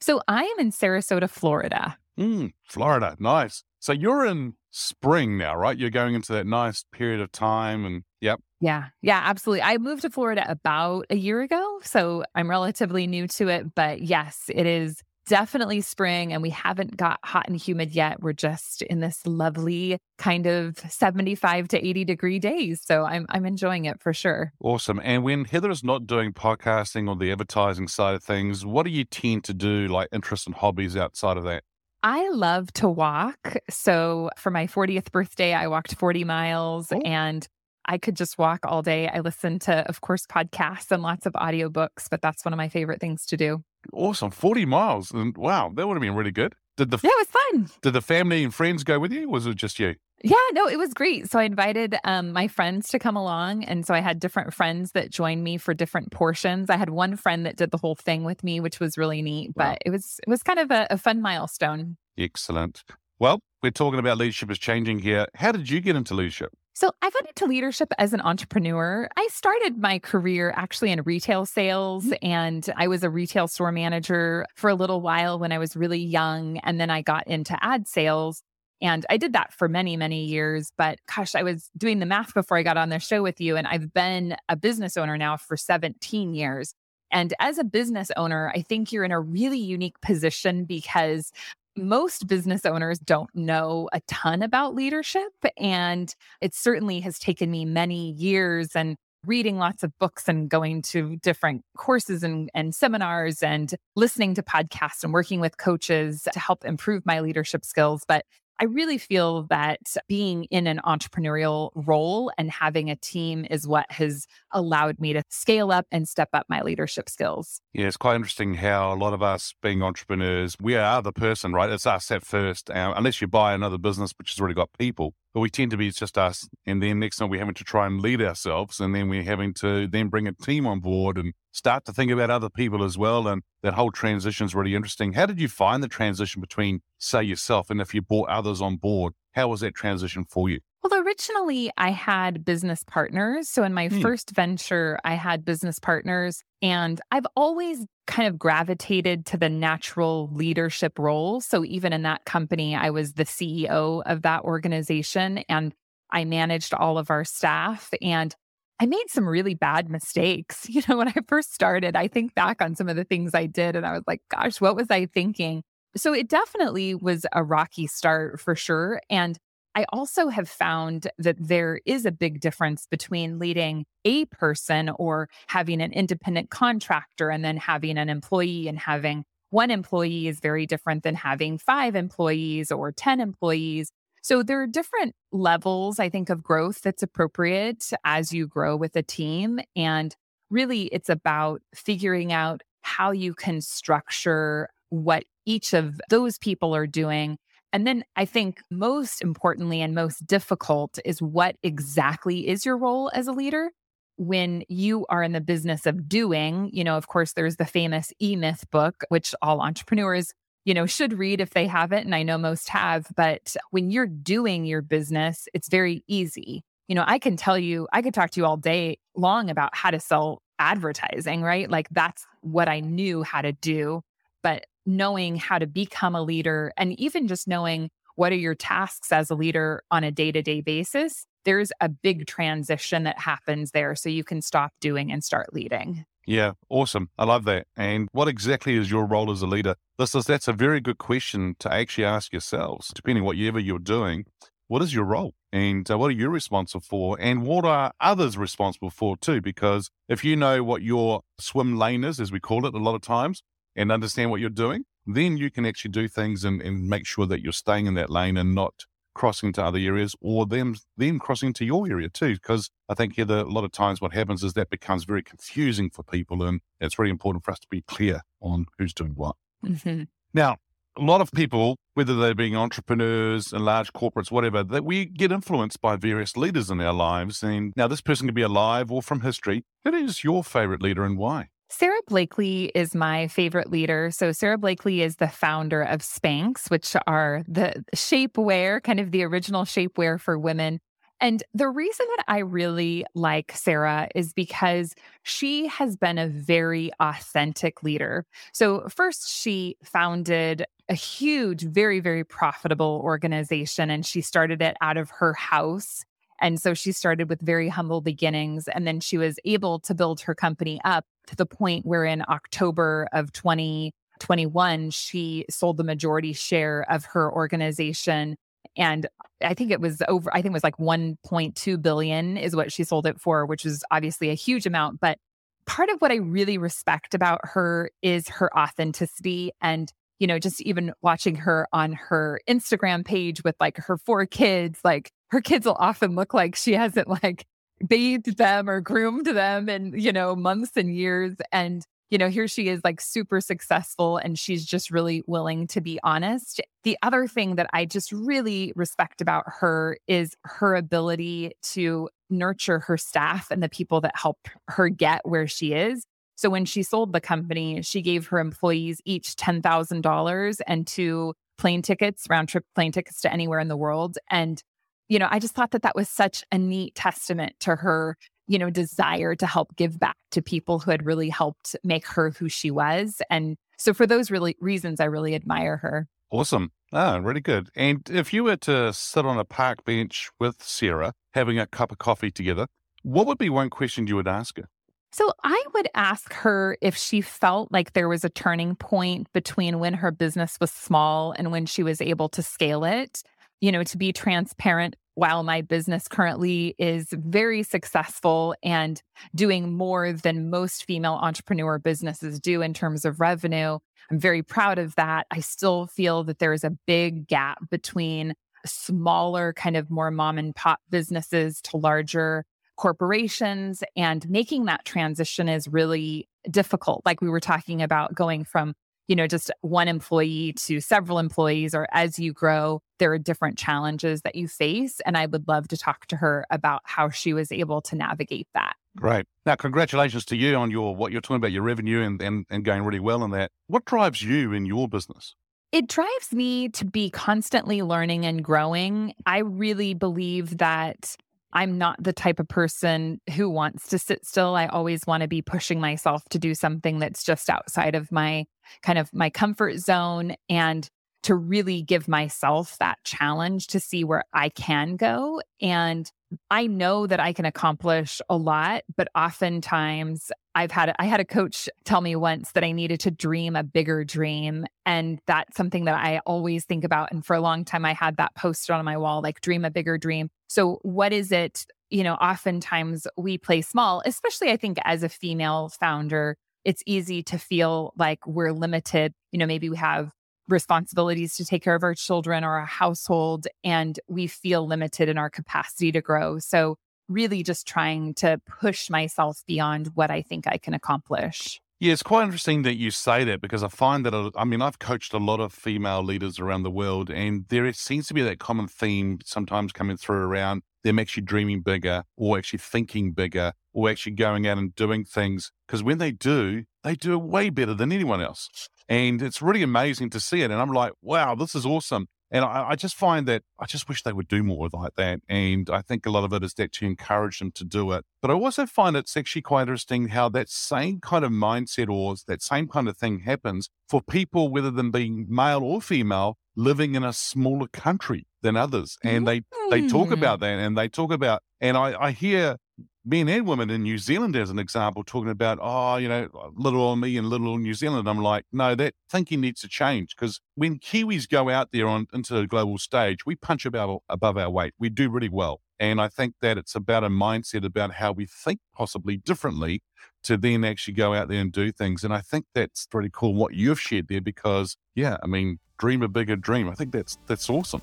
So 0.00 0.20
I 0.26 0.42
am 0.42 0.58
in 0.58 0.72
Sarasota, 0.72 1.30
Florida. 1.30 1.96
Mm, 2.18 2.52
Florida, 2.64 3.16
nice. 3.20 3.62
So 3.78 3.92
you're 3.92 4.26
in 4.26 4.54
spring 4.72 5.38
now, 5.38 5.54
right? 5.54 5.78
You're 5.78 5.90
going 5.90 6.14
into 6.16 6.32
that 6.32 6.48
nice 6.48 6.84
period 6.90 7.20
of 7.20 7.30
time 7.30 7.84
and 7.84 8.02
yep. 8.20 8.40
Yeah, 8.60 8.86
yeah, 9.02 9.22
absolutely. 9.24 9.62
I 9.62 9.78
moved 9.78 10.02
to 10.02 10.10
Florida 10.10 10.44
about 10.48 11.06
a 11.10 11.16
year 11.16 11.42
ago, 11.42 11.78
so 11.84 12.24
I'm 12.34 12.50
relatively 12.50 13.06
new 13.06 13.28
to 13.28 13.48
it, 13.48 13.74
but 13.74 14.02
yes, 14.02 14.50
it 14.52 14.66
is 14.66 15.00
definitely 15.26 15.80
spring 15.80 16.32
and 16.32 16.42
we 16.42 16.50
haven't 16.50 16.96
got 16.96 17.18
hot 17.24 17.46
and 17.48 17.56
humid 17.56 17.94
yet. 17.94 18.22
We're 18.22 18.32
just 18.32 18.82
in 18.82 19.00
this 19.00 19.26
lovely 19.26 19.98
kind 20.18 20.46
of 20.46 20.78
75 20.88 21.68
to 21.68 21.86
80 21.86 22.04
degree 22.04 22.38
days. 22.38 22.80
So 22.84 23.04
I'm 23.04 23.26
I'm 23.28 23.46
enjoying 23.46 23.84
it 23.84 24.00
for 24.00 24.12
sure. 24.12 24.52
Awesome. 24.60 25.00
And 25.02 25.22
when 25.22 25.44
Heather 25.44 25.70
is 25.70 25.84
not 25.84 26.06
doing 26.06 26.32
podcasting 26.32 27.08
or 27.08 27.16
the 27.16 27.30
advertising 27.32 27.88
side 27.88 28.14
of 28.14 28.22
things, 28.22 28.64
what 28.64 28.84
do 28.84 28.90
you 28.90 29.04
tend 29.04 29.44
to 29.44 29.54
do 29.54 29.88
like 29.88 30.08
interests 30.12 30.46
and 30.46 30.54
hobbies 30.54 30.96
outside 30.96 31.36
of 31.36 31.44
that? 31.44 31.64
I 32.02 32.28
love 32.28 32.72
to 32.74 32.88
walk. 32.88 33.56
So 33.68 34.30
for 34.36 34.50
my 34.50 34.66
40th 34.68 35.10
birthday, 35.10 35.54
I 35.54 35.66
walked 35.66 35.96
40 35.96 36.24
miles 36.24 36.92
oh. 36.92 37.00
and 37.04 37.46
I 37.86 37.98
could 37.98 38.16
just 38.16 38.38
walk 38.38 38.60
all 38.64 38.82
day. 38.82 39.08
I 39.08 39.20
listen 39.20 39.58
to, 39.60 39.88
of 39.88 40.00
course, 40.00 40.26
podcasts 40.26 40.90
and 40.90 41.02
lots 41.02 41.26
of 41.26 41.32
audiobooks, 41.34 42.08
but 42.10 42.20
that's 42.20 42.44
one 42.44 42.52
of 42.52 42.58
my 42.58 42.68
favorite 42.68 43.00
things 43.00 43.24
to 43.26 43.36
do. 43.36 43.62
Awesome. 43.92 44.30
40 44.30 44.66
miles. 44.66 45.12
And 45.12 45.36
wow, 45.36 45.72
that 45.74 45.86
would 45.86 45.94
have 45.94 46.02
been 46.02 46.14
really 46.14 46.32
good. 46.32 46.54
Did 46.76 46.90
the 46.90 46.98
Yeah, 47.02 47.10
it 47.12 47.28
was 47.28 47.42
fun. 47.42 47.70
Did 47.82 47.92
the 47.92 48.02
family 48.02 48.44
and 48.44 48.52
friends 48.52 48.84
go 48.84 48.98
with 48.98 49.12
you? 49.12 49.30
was 49.30 49.46
it 49.46 49.56
just 49.56 49.78
you? 49.78 49.94
Yeah, 50.22 50.34
no, 50.52 50.66
it 50.66 50.78
was 50.78 50.94
great. 50.94 51.30
So 51.30 51.38
I 51.38 51.44
invited 51.44 51.96
um, 52.04 52.32
my 52.32 52.48
friends 52.48 52.88
to 52.88 52.98
come 52.98 53.16
along. 53.16 53.64
And 53.64 53.86
so 53.86 53.94
I 53.94 54.00
had 54.00 54.18
different 54.18 54.52
friends 54.52 54.92
that 54.92 55.10
joined 55.10 55.44
me 55.44 55.58
for 55.58 55.74
different 55.74 56.10
portions. 56.10 56.70
I 56.70 56.76
had 56.76 56.90
one 56.90 57.16
friend 57.16 57.46
that 57.46 57.56
did 57.56 57.70
the 57.70 57.78
whole 57.78 57.94
thing 57.94 58.24
with 58.24 58.42
me, 58.42 58.58
which 58.60 58.80
was 58.80 58.98
really 58.98 59.22
neat, 59.22 59.52
wow. 59.54 59.70
but 59.70 59.82
it 59.84 59.90
was 59.90 60.18
it 60.26 60.30
was 60.30 60.42
kind 60.42 60.58
of 60.58 60.70
a, 60.70 60.86
a 60.90 60.98
fun 60.98 61.20
milestone. 61.20 61.96
Excellent. 62.18 62.82
Well, 63.18 63.40
we're 63.62 63.70
talking 63.70 63.98
about 63.98 64.18
leadership 64.18 64.50
is 64.50 64.58
changing 64.58 65.00
here. 65.00 65.26
How 65.34 65.52
did 65.52 65.70
you 65.70 65.80
get 65.80 65.96
into 65.96 66.14
leadership? 66.14 66.52
So 66.76 66.92
I 67.00 67.08
got 67.08 67.26
into 67.26 67.46
leadership 67.46 67.90
as 67.96 68.12
an 68.12 68.20
entrepreneur. 68.20 69.08
I 69.16 69.28
started 69.32 69.78
my 69.78 69.98
career 69.98 70.52
actually 70.54 70.92
in 70.92 71.00
retail 71.04 71.46
sales, 71.46 72.04
mm-hmm. 72.04 72.16
and 72.20 72.68
I 72.76 72.86
was 72.86 73.02
a 73.02 73.08
retail 73.08 73.48
store 73.48 73.72
manager 73.72 74.44
for 74.56 74.68
a 74.68 74.74
little 74.74 75.00
while 75.00 75.38
when 75.38 75.52
I 75.52 75.58
was 75.58 75.74
really 75.74 75.98
young. 75.98 76.58
And 76.58 76.78
then 76.78 76.90
I 76.90 77.00
got 77.00 77.26
into 77.28 77.56
ad 77.64 77.88
sales. 77.88 78.42
And 78.82 79.06
I 79.08 79.16
did 79.16 79.32
that 79.32 79.54
for 79.54 79.70
many, 79.70 79.96
many 79.96 80.26
years. 80.26 80.70
But 80.76 80.98
gosh, 81.16 81.34
I 81.34 81.42
was 81.42 81.70
doing 81.78 81.98
the 81.98 82.04
math 82.04 82.34
before 82.34 82.58
I 82.58 82.62
got 82.62 82.76
on 82.76 82.90
the 82.90 82.98
show 82.98 83.22
with 83.22 83.40
you. 83.40 83.56
And 83.56 83.66
I've 83.66 83.94
been 83.94 84.36
a 84.50 84.54
business 84.54 84.98
owner 84.98 85.16
now 85.16 85.38
for 85.38 85.56
17 85.56 86.34
years. 86.34 86.74
And 87.10 87.32
as 87.40 87.56
a 87.56 87.64
business 87.64 88.10
owner, 88.18 88.52
I 88.54 88.60
think 88.60 88.92
you're 88.92 89.04
in 89.04 89.12
a 89.12 89.20
really 89.20 89.58
unique 89.58 89.98
position 90.02 90.66
because 90.66 91.32
most 91.76 92.26
business 92.26 92.64
owners 92.64 92.98
don't 92.98 93.34
know 93.34 93.88
a 93.92 94.00
ton 94.08 94.42
about 94.42 94.74
leadership. 94.74 95.32
And 95.58 96.14
it 96.40 96.54
certainly 96.54 97.00
has 97.00 97.18
taken 97.18 97.50
me 97.50 97.64
many 97.64 98.12
years 98.12 98.74
and 98.74 98.96
reading 99.24 99.58
lots 99.58 99.82
of 99.82 99.96
books 99.98 100.28
and 100.28 100.48
going 100.48 100.82
to 100.82 101.16
different 101.16 101.62
courses 101.76 102.22
and, 102.22 102.48
and 102.54 102.74
seminars 102.74 103.42
and 103.42 103.74
listening 103.96 104.34
to 104.34 104.42
podcasts 104.42 105.02
and 105.02 105.12
working 105.12 105.40
with 105.40 105.58
coaches 105.58 106.26
to 106.32 106.38
help 106.38 106.64
improve 106.64 107.04
my 107.04 107.20
leadership 107.20 107.64
skills. 107.64 108.02
But 108.06 108.24
I 108.58 108.64
really 108.64 108.96
feel 108.96 109.42
that 109.44 109.80
being 110.08 110.44
in 110.44 110.66
an 110.66 110.80
entrepreneurial 110.84 111.70
role 111.74 112.32
and 112.38 112.50
having 112.50 112.90
a 112.90 112.96
team 112.96 113.46
is 113.50 113.66
what 113.66 113.90
has 113.90 114.26
allowed 114.50 114.98
me 114.98 115.12
to 115.12 115.22
scale 115.28 115.70
up 115.70 115.86
and 115.92 116.08
step 116.08 116.30
up 116.32 116.46
my 116.48 116.62
leadership 116.62 117.10
skills. 117.10 117.60
Yeah, 117.74 117.86
it's 117.86 117.98
quite 117.98 118.16
interesting 118.16 118.54
how 118.54 118.92
a 118.92 118.96
lot 118.96 119.12
of 119.12 119.22
us 119.22 119.54
being 119.62 119.82
entrepreneurs, 119.82 120.56
we 120.60 120.74
are 120.74 121.02
the 121.02 121.12
person, 121.12 121.52
right? 121.52 121.70
It's 121.70 121.86
us 121.86 122.10
at 122.10 122.24
first, 122.24 122.70
uh, 122.70 122.94
unless 122.96 123.20
you 123.20 123.26
buy 123.26 123.52
another 123.52 123.78
business 123.78 124.12
which 124.18 124.30
has 124.30 124.40
already 124.40 124.54
got 124.54 124.70
people. 124.78 125.12
But 125.34 125.40
we 125.40 125.50
tend 125.50 125.70
to 125.72 125.76
be 125.76 125.88
it's 125.88 125.98
just 125.98 126.16
us. 126.16 126.48
And 126.64 126.82
then 126.82 126.98
next 126.98 127.18
time 127.18 127.28
we're 127.28 127.40
having 127.40 127.54
to 127.54 127.64
try 127.64 127.86
and 127.86 128.00
lead 128.00 128.22
ourselves. 128.22 128.80
And 128.80 128.94
then 128.94 129.10
we're 129.10 129.22
having 129.22 129.52
to 129.54 129.86
then 129.86 130.08
bring 130.08 130.26
a 130.26 130.32
team 130.32 130.66
on 130.66 130.80
board 130.80 131.18
and 131.18 131.34
start 131.56 131.86
to 131.86 131.92
think 131.92 132.12
about 132.12 132.30
other 132.30 132.50
people 132.50 132.84
as 132.84 132.98
well. 132.98 133.26
And 133.26 133.42
that 133.62 133.74
whole 133.74 133.90
transition 133.90 134.44
is 134.44 134.54
really 134.54 134.74
interesting. 134.74 135.14
How 135.14 135.26
did 135.26 135.40
you 135.40 135.48
find 135.48 135.82
the 135.82 135.88
transition 135.88 136.40
between, 136.40 136.82
say, 136.98 137.22
yourself 137.22 137.70
and 137.70 137.80
if 137.80 137.94
you 137.94 138.02
brought 138.02 138.28
others 138.28 138.60
on 138.60 138.76
board? 138.76 139.14
How 139.32 139.48
was 139.48 139.60
that 139.60 139.74
transition 139.74 140.24
for 140.28 140.48
you? 140.48 140.60
Well, 140.82 141.02
originally 141.02 141.70
I 141.76 141.90
had 141.90 142.44
business 142.44 142.84
partners. 142.86 143.48
So 143.48 143.64
in 143.64 143.74
my 143.74 143.88
hmm. 143.88 144.00
first 144.00 144.30
venture, 144.30 144.98
I 145.04 145.14
had 145.14 145.44
business 145.44 145.78
partners, 145.78 146.42
and 146.62 147.00
I've 147.10 147.26
always 147.34 147.84
kind 148.06 148.28
of 148.28 148.38
gravitated 148.38 149.26
to 149.26 149.36
the 149.36 149.48
natural 149.48 150.30
leadership 150.32 150.98
role. 150.98 151.40
So 151.40 151.64
even 151.64 151.92
in 151.92 152.02
that 152.02 152.24
company, 152.24 152.76
I 152.76 152.90
was 152.90 153.14
the 153.14 153.24
CEO 153.24 154.02
of 154.06 154.22
that 154.22 154.42
organization 154.42 155.38
and 155.48 155.74
I 156.10 156.24
managed 156.24 156.72
all 156.72 156.98
of 156.98 157.10
our 157.10 157.24
staff. 157.24 157.92
And 158.00 158.34
I 158.78 158.86
made 158.86 159.08
some 159.08 159.28
really 159.28 159.54
bad 159.54 159.88
mistakes. 159.88 160.66
You 160.76 160.82
know, 160.88 160.98
when 160.98 161.08
I 161.08 161.14
first 161.26 161.54
started, 161.54 161.96
I 161.96 162.08
think 162.08 162.34
back 162.34 162.60
on 162.60 162.74
some 162.74 162.88
of 162.88 162.96
the 162.96 163.04
things 163.04 163.34
I 163.34 163.46
did 163.46 163.76
and 163.76 163.86
I 163.86 163.92
was 163.92 164.02
like, 164.06 164.20
gosh, 164.30 164.60
what 164.60 164.76
was 164.76 164.88
I 164.90 165.06
thinking? 165.06 165.62
So 165.96 166.12
it 166.12 166.28
definitely 166.28 166.94
was 166.94 167.24
a 167.32 167.42
rocky 167.42 167.86
start 167.86 168.38
for 168.40 168.54
sure. 168.54 169.00
And 169.08 169.38
I 169.74 169.86
also 169.90 170.28
have 170.28 170.48
found 170.48 171.08
that 171.18 171.36
there 171.38 171.80
is 171.86 172.04
a 172.04 172.12
big 172.12 172.40
difference 172.40 172.86
between 172.90 173.38
leading 173.38 173.86
a 174.04 174.26
person 174.26 174.90
or 174.98 175.28
having 175.48 175.80
an 175.80 175.92
independent 175.92 176.50
contractor 176.50 177.30
and 177.30 177.44
then 177.44 177.56
having 177.56 177.96
an 177.96 178.08
employee 178.08 178.68
and 178.68 178.78
having 178.78 179.24
one 179.50 179.70
employee 179.70 180.28
is 180.28 180.40
very 180.40 180.66
different 180.66 181.02
than 181.02 181.14
having 181.14 181.58
five 181.58 181.94
employees 181.94 182.70
or 182.70 182.92
10 182.92 183.20
employees. 183.20 183.90
So 184.26 184.42
there 184.42 184.60
are 184.60 184.66
different 184.66 185.14
levels, 185.30 186.00
I 186.00 186.08
think, 186.08 186.30
of 186.30 186.42
growth 186.42 186.82
that's 186.82 187.04
appropriate 187.04 187.92
as 188.04 188.32
you 188.32 188.48
grow 188.48 188.74
with 188.74 188.96
a 188.96 189.02
team. 189.04 189.60
And 189.76 190.16
really, 190.50 190.86
it's 190.86 191.08
about 191.08 191.62
figuring 191.72 192.32
out 192.32 192.62
how 192.82 193.12
you 193.12 193.34
can 193.34 193.60
structure 193.60 194.68
what 194.88 195.22
each 195.44 195.72
of 195.72 196.00
those 196.10 196.38
people 196.38 196.74
are 196.74 196.88
doing 196.88 197.38
and 197.72 197.86
then 197.86 198.04
I 198.16 198.24
think 198.24 198.62
most 198.70 199.20
importantly 199.20 199.82
and 199.82 199.94
most 199.94 200.26
difficult 200.26 200.98
is 201.04 201.20
what 201.20 201.56
exactly 201.62 202.48
is 202.48 202.64
your 202.64 202.78
role 202.78 203.10
as 203.12 203.26
a 203.26 203.32
leader? 203.32 203.70
When 204.16 204.64
you 204.68 205.04
are 205.10 205.22
in 205.22 205.32
the 205.32 205.42
business 205.42 205.84
of 205.84 206.08
doing, 206.08 206.70
you 206.72 206.84
know, 206.84 206.96
of 206.96 207.06
course, 207.08 207.34
there's 207.34 207.56
the 207.56 207.66
famous 207.66 208.14
E 208.22 208.34
Myth 208.34 208.64
book, 208.70 209.02
which 209.10 209.34
all 209.42 209.60
entrepreneurs, 209.60 210.32
you 210.66 210.74
know, 210.74 210.84
should 210.84 211.14
read 211.16 211.40
if 211.40 211.50
they 211.50 211.66
haven't. 211.66 212.04
And 212.04 212.14
I 212.14 212.24
know 212.24 212.36
most 212.36 212.68
have. 212.68 213.06
But 213.16 213.56
when 213.70 213.88
you're 213.88 214.08
doing 214.08 214.66
your 214.66 214.82
business, 214.82 215.48
it's 215.54 215.68
very 215.68 216.02
easy. 216.08 216.64
You 216.88 216.96
know, 216.96 217.04
I 217.06 217.18
can 217.18 217.36
tell 217.36 217.56
you, 217.58 217.88
I 217.92 218.02
could 218.02 218.12
talk 218.12 218.30
to 218.32 218.40
you 218.40 218.46
all 218.46 218.56
day 218.56 218.98
long 219.14 219.48
about 219.48 219.74
how 219.74 219.92
to 219.92 220.00
sell 220.00 220.42
advertising, 220.58 221.42
right? 221.42 221.70
Like 221.70 221.88
that's 221.90 222.26
what 222.40 222.68
I 222.68 222.80
knew 222.80 223.22
how 223.22 223.42
to 223.42 223.52
do. 223.52 224.02
But 224.42 224.66
knowing 224.84 225.36
how 225.36 225.58
to 225.58 225.66
become 225.66 226.16
a 226.16 226.22
leader 226.22 226.72
and 226.76 226.98
even 226.98 227.28
just 227.28 227.46
knowing 227.46 227.88
what 228.16 228.32
are 228.32 228.36
your 228.36 228.54
tasks 228.54 229.12
as 229.12 229.30
a 229.30 229.34
leader 229.34 229.82
on 229.92 230.02
a 230.02 230.10
day 230.10 230.32
to 230.32 230.42
day 230.42 230.62
basis, 230.62 231.26
there's 231.44 231.70
a 231.80 231.88
big 231.88 232.26
transition 232.26 233.04
that 233.04 233.20
happens 233.20 233.70
there. 233.70 233.94
So 233.94 234.08
you 234.08 234.24
can 234.24 234.42
stop 234.42 234.72
doing 234.80 235.12
and 235.12 235.22
start 235.22 235.54
leading. 235.54 236.06
Yeah, 236.26 236.52
awesome. 236.68 237.10
I 237.16 237.24
love 237.24 237.44
that. 237.44 237.68
And 237.76 238.08
what 238.10 238.26
exactly 238.26 238.74
is 238.76 238.90
your 238.90 239.06
role 239.06 239.30
as 239.30 239.42
a 239.42 239.46
leader? 239.46 239.76
This 239.96 240.14
is 240.14 240.24
that's 240.24 240.48
a 240.48 240.52
very 240.52 240.80
good 240.80 240.98
question 240.98 241.54
to 241.60 241.72
actually 241.72 242.04
ask 242.04 242.32
yourselves, 242.32 242.90
depending 242.94 243.22
whatever 243.24 243.60
you're 243.60 243.78
doing. 243.78 244.24
What 244.66 244.82
is 244.82 244.92
your 244.92 245.04
role? 245.04 245.34
And 245.52 245.88
uh, 245.88 245.96
what 245.96 246.08
are 246.08 246.14
you 246.14 246.28
responsible 246.28 246.80
for? 246.80 247.16
And 247.20 247.46
what 247.46 247.64
are 247.64 247.92
others 248.00 248.36
responsible 248.36 248.90
for 248.90 249.16
too? 249.16 249.40
Because 249.40 249.88
if 250.08 250.24
you 250.24 250.34
know 250.34 250.64
what 250.64 250.82
your 250.82 251.22
swim 251.38 251.78
lane 251.78 252.02
is, 252.02 252.18
as 252.18 252.32
we 252.32 252.40
call 252.40 252.66
it 252.66 252.74
a 252.74 252.78
lot 252.78 252.96
of 252.96 253.02
times, 253.02 253.44
and 253.76 253.92
understand 253.92 254.32
what 254.32 254.40
you're 254.40 254.50
doing, 254.50 254.84
then 255.06 255.36
you 255.36 255.50
can 255.50 255.64
actually 255.64 255.92
do 255.92 256.08
things 256.08 256.44
and, 256.44 256.60
and 256.60 256.88
make 256.88 257.06
sure 257.06 257.26
that 257.26 257.42
you're 257.42 257.52
staying 257.52 257.86
in 257.86 257.94
that 257.94 258.10
lane 258.10 258.36
and 258.36 258.54
not 258.54 258.86
crossing 259.16 259.50
to 259.50 259.64
other 259.64 259.78
areas 259.78 260.14
or 260.20 260.44
them 260.44 260.76
them 260.96 261.18
crossing 261.18 261.54
to 261.54 261.64
your 261.64 261.88
area 261.88 262.08
too. 262.08 262.34
Because 262.34 262.70
I 262.88 262.94
think 262.94 263.16
here 263.16 263.24
the, 263.24 263.44
a 263.44 263.48
lot 263.58 263.64
of 263.64 263.72
times 263.72 264.00
what 264.00 264.12
happens 264.12 264.44
is 264.44 264.52
that 264.52 264.68
becomes 264.68 265.04
very 265.04 265.22
confusing 265.22 265.88
for 265.90 266.02
people, 266.02 266.42
and 266.42 266.60
it's 266.80 266.98
really 266.98 267.10
important 267.10 267.44
for 267.44 267.50
us 267.50 267.58
to 267.60 267.66
be 267.70 267.80
clear 267.80 268.20
on 268.40 268.66
who's 268.78 268.92
doing 268.92 269.12
what. 269.16 269.36
Mm-hmm. 269.64 270.04
Now, 270.34 270.58
a 270.98 271.02
lot 271.02 271.20
of 271.20 271.32
people, 271.32 271.76
whether 271.94 272.14
they're 272.14 272.34
being 272.34 272.56
entrepreneurs 272.56 273.52
and 273.52 273.64
large 273.64 273.92
corporates, 273.92 274.30
whatever, 274.30 274.62
that 274.62 274.84
we 274.84 275.06
get 275.06 275.32
influenced 275.32 275.80
by 275.80 275.96
various 275.96 276.36
leaders 276.36 276.70
in 276.70 276.80
our 276.80 276.92
lives. 276.92 277.42
And 277.42 277.72
now 277.76 277.88
this 277.88 278.00
person 278.02 278.26
can 278.26 278.34
be 278.34 278.42
alive 278.42 278.92
or 278.92 279.02
from 279.02 279.22
history. 279.22 279.64
Who 279.84 279.94
is 279.94 280.24
your 280.24 280.44
favorite 280.44 280.82
leader 280.82 281.04
and 281.04 281.16
why? 281.18 281.48
Sara 281.68 281.98
Blakely 282.06 282.66
is 282.74 282.94
my 282.94 283.26
favorite 283.28 283.70
leader. 283.70 284.10
So, 284.12 284.32
Sara 284.32 284.56
Blakely 284.56 285.02
is 285.02 285.16
the 285.16 285.28
founder 285.28 285.82
of 285.82 286.00
Spanx, 286.00 286.70
which 286.70 286.94
are 287.06 287.42
the 287.48 287.84
shapewear, 287.94 288.82
kind 288.82 289.00
of 289.00 289.10
the 289.10 289.24
original 289.24 289.64
shapewear 289.64 290.20
for 290.20 290.38
women. 290.38 290.80
And 291.20 291.42
the 291.54 291.68
reason 291.68 292.06
that 292.16 292.24
I 292.28 292.38
really 292.38 293.04
like 293.14 293.52
Sarah 293.52 294.08
is 294.14 294.32
because 294.32 294.94
she 295.22 295.66
has 295.66 295.96
been 295.96 296.18
a 296.18 296.28
very 296.28 296.90
authentic 297.00 297.82
leader. 297.82 298.26
So, 298.52 298.86
first, 298.88 299.28
she 299.28 299.76
founded 299.82 300.66
a 300.88 300.94
huge, 300.94 301.62
very, 301.62 301.98
very 301.98 302.22
profitable 302.22 303.00
organization, 303.02 303.90
and 303.90 304.06
she 304.06 304.20
started 304.20 304.62
it 304.62 304.76
out 304.80 304.96
of 304.96 305.10
her 305.10 305.32
house 305.32 306.04
and 306.40 306.60
so 306.60 306.74
she 306.74 306.92
started 306.92 307.28
with 307.28 307.40
very 307.40 307.68
humble 307.68 308.00
beginnings. 308.00 308.68
And 308.68 308.86
then 308.86 309.00
she 309.00 309.18
was 309.18 309.38
able 309.44 309.78
to 309.80 309.94
build 309.94 310.20
her 310.22 310.34
company 310.34 310.80
up 310.84 311.04
to 311.28 311.36
the 311.36 311.46
point 311.46 311.86
where 311.86 312.04
in 312.04 312.22
October 312.28 313.08
of 313.12 313.32
2021, 313.32 314.90
she 314.90 315.44
sold 315.50 315.76
the 315.76 315.84
majority 315.84 316.32
share 316.32 316.84
of 316.90 317.04
her 317.06 317.32
organization. 317.32 318.36
And 318.76 319.06
I 319.42 319.54
think 319.54 319.70
it 319.70 319.80
was 319.80 320.02
over, 320.08 320.30
I 320.32 320.42
think 320.42 320.52
it 320.52 320.52
was 320.52 320.64
like 320.64 320.76
1.2 320.76 321.82
billion 321.82 322.36
is 322.36 322.54
what 322.54 322.72
she 322.72 322.84
sold 322.84 323.06
it 323.06 323.20
for, 323.20 323.46
which 323.46 323.64
is 323.64 323.84
obviously 323.90 324.30
a 324.30 324.34
huge 324.34 324.66
amount. 324.66 325.00
But 325.00 325.18
part 325.66 325.88
of 325.88 326.00
what 326.00 326.12
I 326.12 326.16
really 326.16 326.58
respect 326.58 327.14
about 327.14 327.40
her 327.44 327.90
is 328.02 328.28
her 328.28 328.56
authenticity 328.56 329.52
and 329.60 329.92
you 330.18 330.26
know, 330.26 330.38
just 330.38 330.62
even 330.62 330.92
watching 331.02 331.36
her 331.36 331.68
on 331.72 331.92
her 331.92 332.40
Instagram 332.48 333.04
page 333.04 333.44
with 333.44 333.54
like 333.60 333.76
her 333.76 333.98
four 333.98 334.24
kids, 334.24 334.80
like 334.82 335.12
her 335.28 335.40
kids 335.40 335.66
will 335.66 335.76
often 335.78 336.14
look 336.14 336.34
like 336.34 336.54
she 336.54 336.72
hasn't 336.72 337.08
like 337.08 337.46
bathed 337.86 338.36
them 338.38 338.70
or 338.70 338.80
groomed 338.80 339.26
them 339.26 339.68
in, 339.68 339.98
you 339.98 340.12
know, 340.12 340.34
months 340.34 340.76
and 340.76 340.94
years. 340.94 341.36
And, 341.52 341.84
you 342.10 342.18
know, 342.18 342.28
here 342.28 342.48
she 342.48 342.68
is 342.68 342.80
like 342.84 343.00
super 343.00 343.40
successful 343.40 344.16
and 344.16 344.38
she's 344.38 344.64
just 344.64 344.90
really 344.90 345.22
willing 345.26 345.66
to 345.68 345.80
be 345.80 345.98
honest. 346.02 346.60
The 346.84 346.96
other 347.02 347.26
thing 347.26 347.56
that 347.56 347.68
I 347.72 347.84
just 347.84 348.12
really 348.12 348.72
respect 348.76 349.20
about 349.20 349.44
her 349.46 349.98
is 350.06 350.34
her 350.44 350.74
ability 350.74 351.52
to 351.72 352.08
nurture 352.30 352.80
her 352.80 352.96
staff 352.96 353.50
and 353.50 353.62
the 353.62 353.68
people 353.68 354.00
that 354.00 354.16
help 354.16 354.38
her 354.68 354.88
get 354.88 355.20
where 355.24 355.46
she 355.46 355.72
is. 355.72 356.06
So 356.36 356.50
when 356.50 356.66
she 356.66 356.82
sold 356.82 357.12
the 357.12 357.20
company, 357.20 357.82
she 357.82 358.02
gave 358.02 358.26
her 358.28 358.38
employees 358.38 359.00
each 359.04 359.36
$10,000 359.36 360.60
and 360.66 360.86
two 360.86 361.34
plane 361.56 361.82
tickets, 361.82 362.26
round 362.28 362.48
trip 362.48 362.64
plane 362.74 362.92
tickets 362.92 363.22
to 363.22 363.32
anywhere 363.32 363.58
in 363.58 363.68
the 363.68 363.76
world. 363.76 364.18
And 364.30 364.62
you 365.08 365.18
know, 365.18 365.28
I 365.30 365.38
just 365.38 365.54
thought 365.54 365.70
that 365.72 365.82
that 365.82 365.94
was 365.94 366.08
such 366.08 366.44
a 366.50 366.58
neat 366.58 366.94
testament 366.94 367.54
to 367.60 367.76
her, 367.76 368.16
you 368.48 368.58
know, 368.58 368.70
desire 368.70 369.34
to 369.36 369.46
help 369.46 369.76
give 369.76 369.98
back 369.98 370.16
to 370.32 370.42
people 370.42 370.78
who 370.78 370.90
had 370.90 371.06
really 371.06 371.28
helped 371.28 371.76
make 371.84 372.06
her 372.08 372.30
who 372.30 372.48
she 372.48 372.70
was. 372.70 373.22
And 373.30 373.56
so 373.78 373.94
for 373.94 374.06
those 374.06 374.30
really 374.30 374.56
reasons, 374.60 375.00
I 375.00 375.04
really 375.04 375.34
admire 375.34 375.76
her. 375.78 376.08
Awesome. 376.30 376.72
Ah, 376.92 377.18
really 377.22 377.40
good. 377.40 377.68
And 377.76 378.08
if 378.10 378.32
you 378.32 378.44
were 378.44 378.56
to 378.56 378.92
sit 378.92 379.24
on 379.24 379.38
a 379.38 379.44
park 379.44 379.84
bench 379.84 380.30
with 380.40 380.62
Sara, 380.62 381.12
having 381.34 381.58
a 381.58 381.66
cup 381.66 381.92
of 381.92 381.98
coffee 381.98 382.30
together, 382.30 382.66
what 383.02 383.26
would 383.26 383.38
be 383.38 383.50
one 383.50 383.70
question 383.70 384.06
you 384.06 384.16
would 384.16 384.28
ask 384.28 384.56
her? 384.56 384.68
So 385.12 385.32
I 385.44 385.64
would 385.72 385.88
ask 385.94 386.32
her 386.32 386.76
if 386.82 386.96
she 386.96 387.20
felt 387.20 387.72
like 387.72 387.92
there 387.92 388.08
was 388.08 388.24
a 388.24 388.28
turning 388.28 388.74
point 388.74 389.32
between 389.32 389.78
when 389.78 389.94
her 389.94 390.10
business 390.10 390.58
was 390.60 390.70
small 390.70 391.32
and 391.32 391.50
when 391.50 391.64
she 391.64 391.82
was 391.82 392.00
able 392.00 392.28
to 392.30 392.42
scale 392.42 392.84
it 392.84 393.22
you 393.60 393.72
know, 393.72 393.84
to 393.84 393.96
be 393.96 394.12
transparent, 394.12 394.96
while 395.14 395.42
my 395.42 395.62
business 395.62 396.08
currently 396.08 396.74
is 396.78 397.08
very 397.10 397.62
successful 397.62 398.54
and 398.62 399.00
doing 399.34 399.72
more 399.72 400.12
than 400.12 400.50
most 400.50 400.84
female 400.84 401.14
entrepreneur 401.14 401.78
businesses 401.78 402.38
do 402.38 402.60
in 402.60 402.74
terms 402.74 403.06
of 403.06 403.18
revenue, 403.18 403.78
I'm 404.10 404.20
very 404.20 404.42
proud 404.42 404.78
of 404.78 404.94
that. 404.96 405.26
I 405.30 405.40
still 405.40 405.86
feel 405.86 406.22
that 406.24 406.38
there 406.38 406.52
is 406.52 406.64
a 406.64 406.76
big 406.86 407.26
gap 407.26 407.58
between 407.70 408.34
smaller, 408.66 409.54
kind 409.54 409.76
of 409.76 409.90
more 409.90 410.10
mom 410.10 410.36
and 410.36 410.54
pop 410.54 410.80
businesses 410.90 411.62
to 411.62 411.78
larger 411.78 412.44
corporations. 412.76 413.82
And 413.96 414.28
making 414.28 414.66
that 414.66 414.84
transition 414.84 415.48
is 415.48 415.66
really 415.66 416.28
difficult. 416.50 417.00
Like 417.06 417.22
we 417.22 417.30
were 417.30 417.40
talking 417.40 417.80
about 417.80 418.14
going 418.14 418.44
from, 418.44 418.74
you 419.08 419.16
know, 419.16 419.26
just 419.26 419.50
one 419.60 419.88
employee 419.88 420.52
to 420.54 420.80
several 420.80 421.18
employees, 421.18 421.74
or 421.74 421.86
as 421.92 422.18
you 422.18 422.32
grow, 422.32 422.82
there 422.98 423.12
are 423.12 423.18
different 423.18 423.58
challenges 423.58 424.22
that 424.22 424.34
you 424.34 424.48
face. 424.48 425.00
And 425.06 425.16
I 425.16 425.26
would 425.26 425.46
love 425.46 425.68
to 425.68 425.76
talk 425.76 426.06
to 426.06 426.16
her 426.16 426.44
about 426.50 426.82
how 426.84 427.10
she 427.10 427.32
was 427.32 427.52
able 427.52 427.80
to 427.82 427.96
navigate 427.96 428.48
that. 428.54 428.74
Great. 428.96 429.26
Now, 429.44 429.54
congratulations 429.54 430.24
to 430.26 430.36
you 430.36 430.56
on 430.56 430.70
your 430.70 430.96
what 430.96 431.12
you're 431.12 431.20
talking 431.20 431.36
about, 431.36 431.52
your 431.52 431.62
revenue 431.62 432.02
and, 432.02 432.20
and, 432.20 432.46
and 432.48 432.64
going 432.64 432.82
really 432.82 433.00
well 433.00 433.22
in 433.24 433.30
that. 433.32 433.50
What 433.66 433.84
drives 433.84 434.22
you 434.22 434.52
in 434.52 434.66
your 434.66 434.88
business? 434.88 435.34
It 435.72 435.88
drives 435.88 436.32
me 436.32 436.70
to 436.70 436.84
be 436.84 437.10
constantly 437.10 437.82
learning 437.82 438.24
and 438.24 438.42
growing. 438.42 439.12
I 439.26 439.38
really 439.38 439.94
believe 439.94 440.58
that 440.58 441.16
I'm 441.52 441.78
not 441.78 442.02
the 442.02 442.12
type 442.12 442.40
of 442.40 442.48
person 442.48 443.20
who 443.34 443.50
wants 443.50 443.88
to 443.88 443.98
sit 443.98 444.24
still. 444.24 444.54
I 444.54 444.66
always 444.66 445.06
want 445.06 445.22
to 445.22 445.28
be 445.28 445.42
pushing 445.42 445.80
myself 445.80 446.22
to 446.30 446.38
do 446.38 446.54
something 446.54 446.98
that's 446.98 447.24
just 447.24 447.50
outside 447.50 447.94
of 447.94 448.10
my 448.10 448.46
kind 448.82 448.98
of 448.98 449.12
my 449.12 449.30
comfort 449.30 449.78
zone 449.78 450.36
and 450.48 450.88
to 451.22 451.34
really 451.34 451.82
give 451.82 452.06
myself 452.06 452.76
that 452.78 452.98
challenge 453.02 453.66
to 453.66 453.80
see 453.80 454.04
where 454.04 454.22
I 454.32 454.48
can 454.48 454.94
go. 454.94 455.40
And 455.60 456.08
I 456.50 456.68
know 456.68 457.06
that 457.06 457.18
I 457.18 457.32
can 457.32 457.44
accomplish 457.44 458.20
a 458.28 458.36
lot, 458.36 458.84
but 458.96 459.08
oftentimes 459.14 460.30
I've 460.54 460.70
had 460.70 460.94
I 460.98 461.06
had 461.06 461.20
a 461.20 461.24
coach 461.24 461.68
tell 461.84 462.00
me 462.00 462.16
once 462.16 462.52
that 462.52 462.64
I 462.64 462.72
needed 462.72 463.00
to 463.00 463.10
dream 463.10 463.56
a 463.56 463.64
bigger 463.64 464.04
dream 464.04 464.66
and 464.84 465.18
that's 465.26 465.56
something 465.56 465.84
that 465.84 465.94
I 465.94 466.20
always 466.26 466.64
think 466.64 466.84
about 466.84 467.10
and 467.12 467.26
for 467.26 467.34
a 467.34 467.40
long 467.40 467.64
time 467.64 467.84
I 467.84 467.92
had 467.92 468.16
that 468.16 468.34
posted 468.36 468.70
on 468.70 468.84
my 468.84 468.96
wall 468.96 469.20
like 469.20 469.40
dream 469.40 469.64
a 469.64 469.70
bigger 469.70 469.98
dream. 469.98 470.30
So 470.48 470.78
what 470.82 471.12
is 471.12 471.32
it, 471.32 471.66
you 471.90 472.04
know, 472.04 472.14
oftentimes 472.14 473.06
we 473.16 473.36
play 473.36 473.62
small, 473.62 474.00
especially 474.06 474.50
I 474.50 474.56
think 474.56 474.78
as 474.84 475.02
a 475.02 475.08
female 475.08 475.68
founder, 475.68 476.36
it's 476.66 476.82
easy 476.84 477.22
to 477.22 477.38
feel 477.38 477.94
like 477.96 478.26
we're 478.26 478.52
limited. 478.52 479.14
You 479.30 479.38
know, 479.38 479.46
maybe 479.46 479.70
we 479.70 479.76
have 479.76 480.10
responsibilities 480.48 481.36
to 481.36 481.44
take 481.44 481.62
care 481.62 481.76
of 481.76 481.84
our 481.84 481.94
children 481.94 482.42
or 482.42 482.58
our 482.58 482.66
household, 482.66 483.46
and 483.62 483.98
we 484.08 484.26
feel 484.26 484.66
limited 484.66 485.08
in 485.08 485.16
our 485.16 485.30
capacity 485.30 485.92
to 485.92 486.00
grow. 486.00 486.40
So, 486.40 486.76
really 487.08 487.44
just 487.44 487.68
trying 487.68 488.14
to 488.14 488.40
push 488.60 488.90
myself 488.90 489.44
beyond 489.46 489.92
what 489.94 490.10
I 490.10 490.22
think 490.22 490.48
I 490.48 490.58
can 490.58 490.74
accomplish. 490.74 491.60
Yeah, 491.78 491.92
it's 491.92 492.02
quite 492.02 492.24
interesting 492.24 492.62
that 492.62 492.74
you 492.74 492.90
say 492.90 493.22
that 493.22 493.40
because 493.40 493.62
I 493.62 493.68
find 493.68 494.04
that, 494.04 494.32
I 494.34 494.44
mean, 494.44 494.60
I've 494.60 494.80
coached 494.80 495.12
a 495.12 495.18
lot 495.18 495.38
of 495.38 495.52
female 495.52 496.02
leaders 496.02 496.40
around 496.40 496.64
the 496.64 496.70
world, 496.70 497.10
and 497.10 497.44
there 497.48 497.72
seems 497.74 498.08
to 498.08 498.14
be 498.14 498.22
that 498.22 498.40
common 498.40 498.66
theme 498.66 499.20
sometimes 499.24 499.72
coming 499.72 499.96
through 499.96 500.24
around 500.24 500.62
them 500.82 500.98
actually 500.98 501.24
dreaming 501.24 501.60
bigger 501.60 502.02
or 502.16 502.38
actually 502.38 502.60
thinking 502.60 503.12
bigger 503.12 503.52
or 503.76 503.90
actually 503.90 504.12
going 504.12 504.46
out 504.46 504.56
and 504.56 504.74
doing 504.74 505.04
things. 505.04 505.52
Because 505.66 505.82
when 505.82 505.98
they 505.98 506.10
do, 506.10 506.64
they 506.82 506.94
do 506.94 507.12
it 507.12 507.22
way 507.22 507.50
better 507.50 507.74
than 507.74 507.92
anyone 507.92 508.22
else. 508.22 508.48
And 508.88 509.20
it's 509.20 509.42
really 509.42 509.62
amazing 509.62 510.08
to 510.10 510.20
see 510.20 510.40
it. 510.40 510.50
And 510.50 510.60
I'm 510.60 510.72
like, 510.72 510.94
wow, 511.02 511.34
this 511.34 511.54
is 511.54 511.66
awesome. 511.66 512.06
And 512.30 512.42
I, 512.44 512.70
I, 512.70 512.74
just 512.74 512.96
find 512.96 513.28
that 513.28 513.42
I 513.60 513.66
just 513.66 513.86
wish 513.86 514.02
they 514.02 514.14
would 514.14 514.28
do 514.28 514.42
more 514.42 514.68
like 514.72 514.94
that. 514.96 515.20
And 515.28 515.68
I 515.68 515.82
think 515.82 516.06
a 516.06 516.10
lot 516.10 516.24
of 516.24 516.32
it 516.32 516.42
is 516.42 516.54
that 516.54 516.72
to 516.72 516.86
encourage 516.86 517.38
them 517.38 517.52
to 517.52 517.64
do 517.64 517.92
it. 517.92 518.04
But 518.22 518.30
I 518.30 518.34
also 518.34 518.64
find 518.64 518.96
it's 518.96 519.16
actually 519.16 519.42
quite 519.42 519.62
interesting 519.62 520.08
how 520.08 520.30
that 520.30 520.48
same 520.48 520.98
kind 521.00 521.24
of 521.24 521.30
mindset 521.30 521.88
or 521.88 522.16
that 522.26 522.42
same 522.42 522.68
kind 522.68 522.88
of 522.88 522.96
thing 522.96 523.20
happens 523.20 523.68
for 523.88 524.00
people, 524.00 524.48
whether 524.48 524.70
them 524.70 524.90
being 524.90 525.26
male 525.28 525.62
or 525.62 525.82
female, 525.82 526.38
living 526.56 526.94
in 526.94 527.04
a 527.04 527.12
smaller 527.12 527.68
country 527.68 528.26
than 528.42 528.56
others. 528.56 528.96
And 529.04 529.28
they, 529.28 529.42
they 529.70 529.86
talk 529.86 530.08
mm. 530.08 530.12
about 530.12 530.40
that 530.40 530.58
and 530.58 530.76
they 530.76 530.88
talk 530.88 531.12
about, 531.12 531.42
and 531.60 531.76
I, 531.76 531.94
I 532.06 532.10
hear 532.12 532.56
men 533.04 533.28
and 533.28 533.46
women 533.46 533.70
in 533.70 533.82
New 533.82 533.98
Zealand, 533.98 534.34
as 534.36 534.50
an 534.50 534.58
example, 534.58 535.04
talking 535.04 535.30
about, 535.30 535.58
oh, 535.60 535.96
you 535.96 536.08
know, 536.08 536.28
uh, 536.34 536.48
little 536.54 536.80
old 536.80 537.00
me 537.00 537.16
and 537.16 537.28
little 537.28 537.48
old 537.48 537.60
New 537.60 537.74
Zealand. 537.74 538.08
I'm 538.08 538.20
like, 538.20 538.44
no, 538.52 538.74
that 538.74 538.94
thinking 539.10 539.40
needs 539.40 539.60
to 539.60 539.68
change 539.68 540.14
because 540.16 540.40
when 540.56 540.78
Kiwis 540.78 541.28
go 541.28 541.48
out 541.48 541.70
there 541.72 541.86
on 541.86 542.06
into 542.12 542.34
the 542.34 542.46
global 542.46 542.78
stage, 542.78 543.24
we 543.24 543.36
punch 543.36 543.64
above, 543.64 544.00
above 544.08 544.36
our 544.36 544.50
weight. 544.50 544.74
We 544.78 544.88
do 544.88 545.08
really 545.08 545.28
well. 545.28 545.60
And 545.78 546.00
I 546.00 546.08
think 546.08 546.34
that 546.40 546.58
it's 546.58 546.74
about 546.74 547.04
a 547.04 547.08
mindset 547.08 547.64
about 547.64 547.94
how 547.94 548.12
we 548.12 548.26
think 548.26 548.60
possibly 548.74 549.18
differently 549.18 549.82
to 550.24 550.36
then 550.36 550.64
actually 550.64 550.94
go 550.94 551.14
out 551.14 551.28
there 551.28 551.40
and 551.40 551.52
do 551.52 551.70
things. 551.70 552.02
And 552.02 552.12
I 552.12 552.20
think 552.20 552.46
that's 552.54 552.86
pretty 552.86 553.10
cool 553.12 553.34
what 553.34 553.54
you've 553.54 553.80
shared 553.80 554.08
there 554.08 554.20
because, 554.22 554.76
yeah, 554.94 555.18
I 555.22 555.26
mean, 555.26 555.58
dream 555.78 556.02
a 556.02 556.08
bigger 556.08 556.36
dream. 556.36 556.68
I 556.68 556.74
think 556.74 556.92
that's 556.92 557.18
that's 557.26 557.50
awesome. 557.50 557.82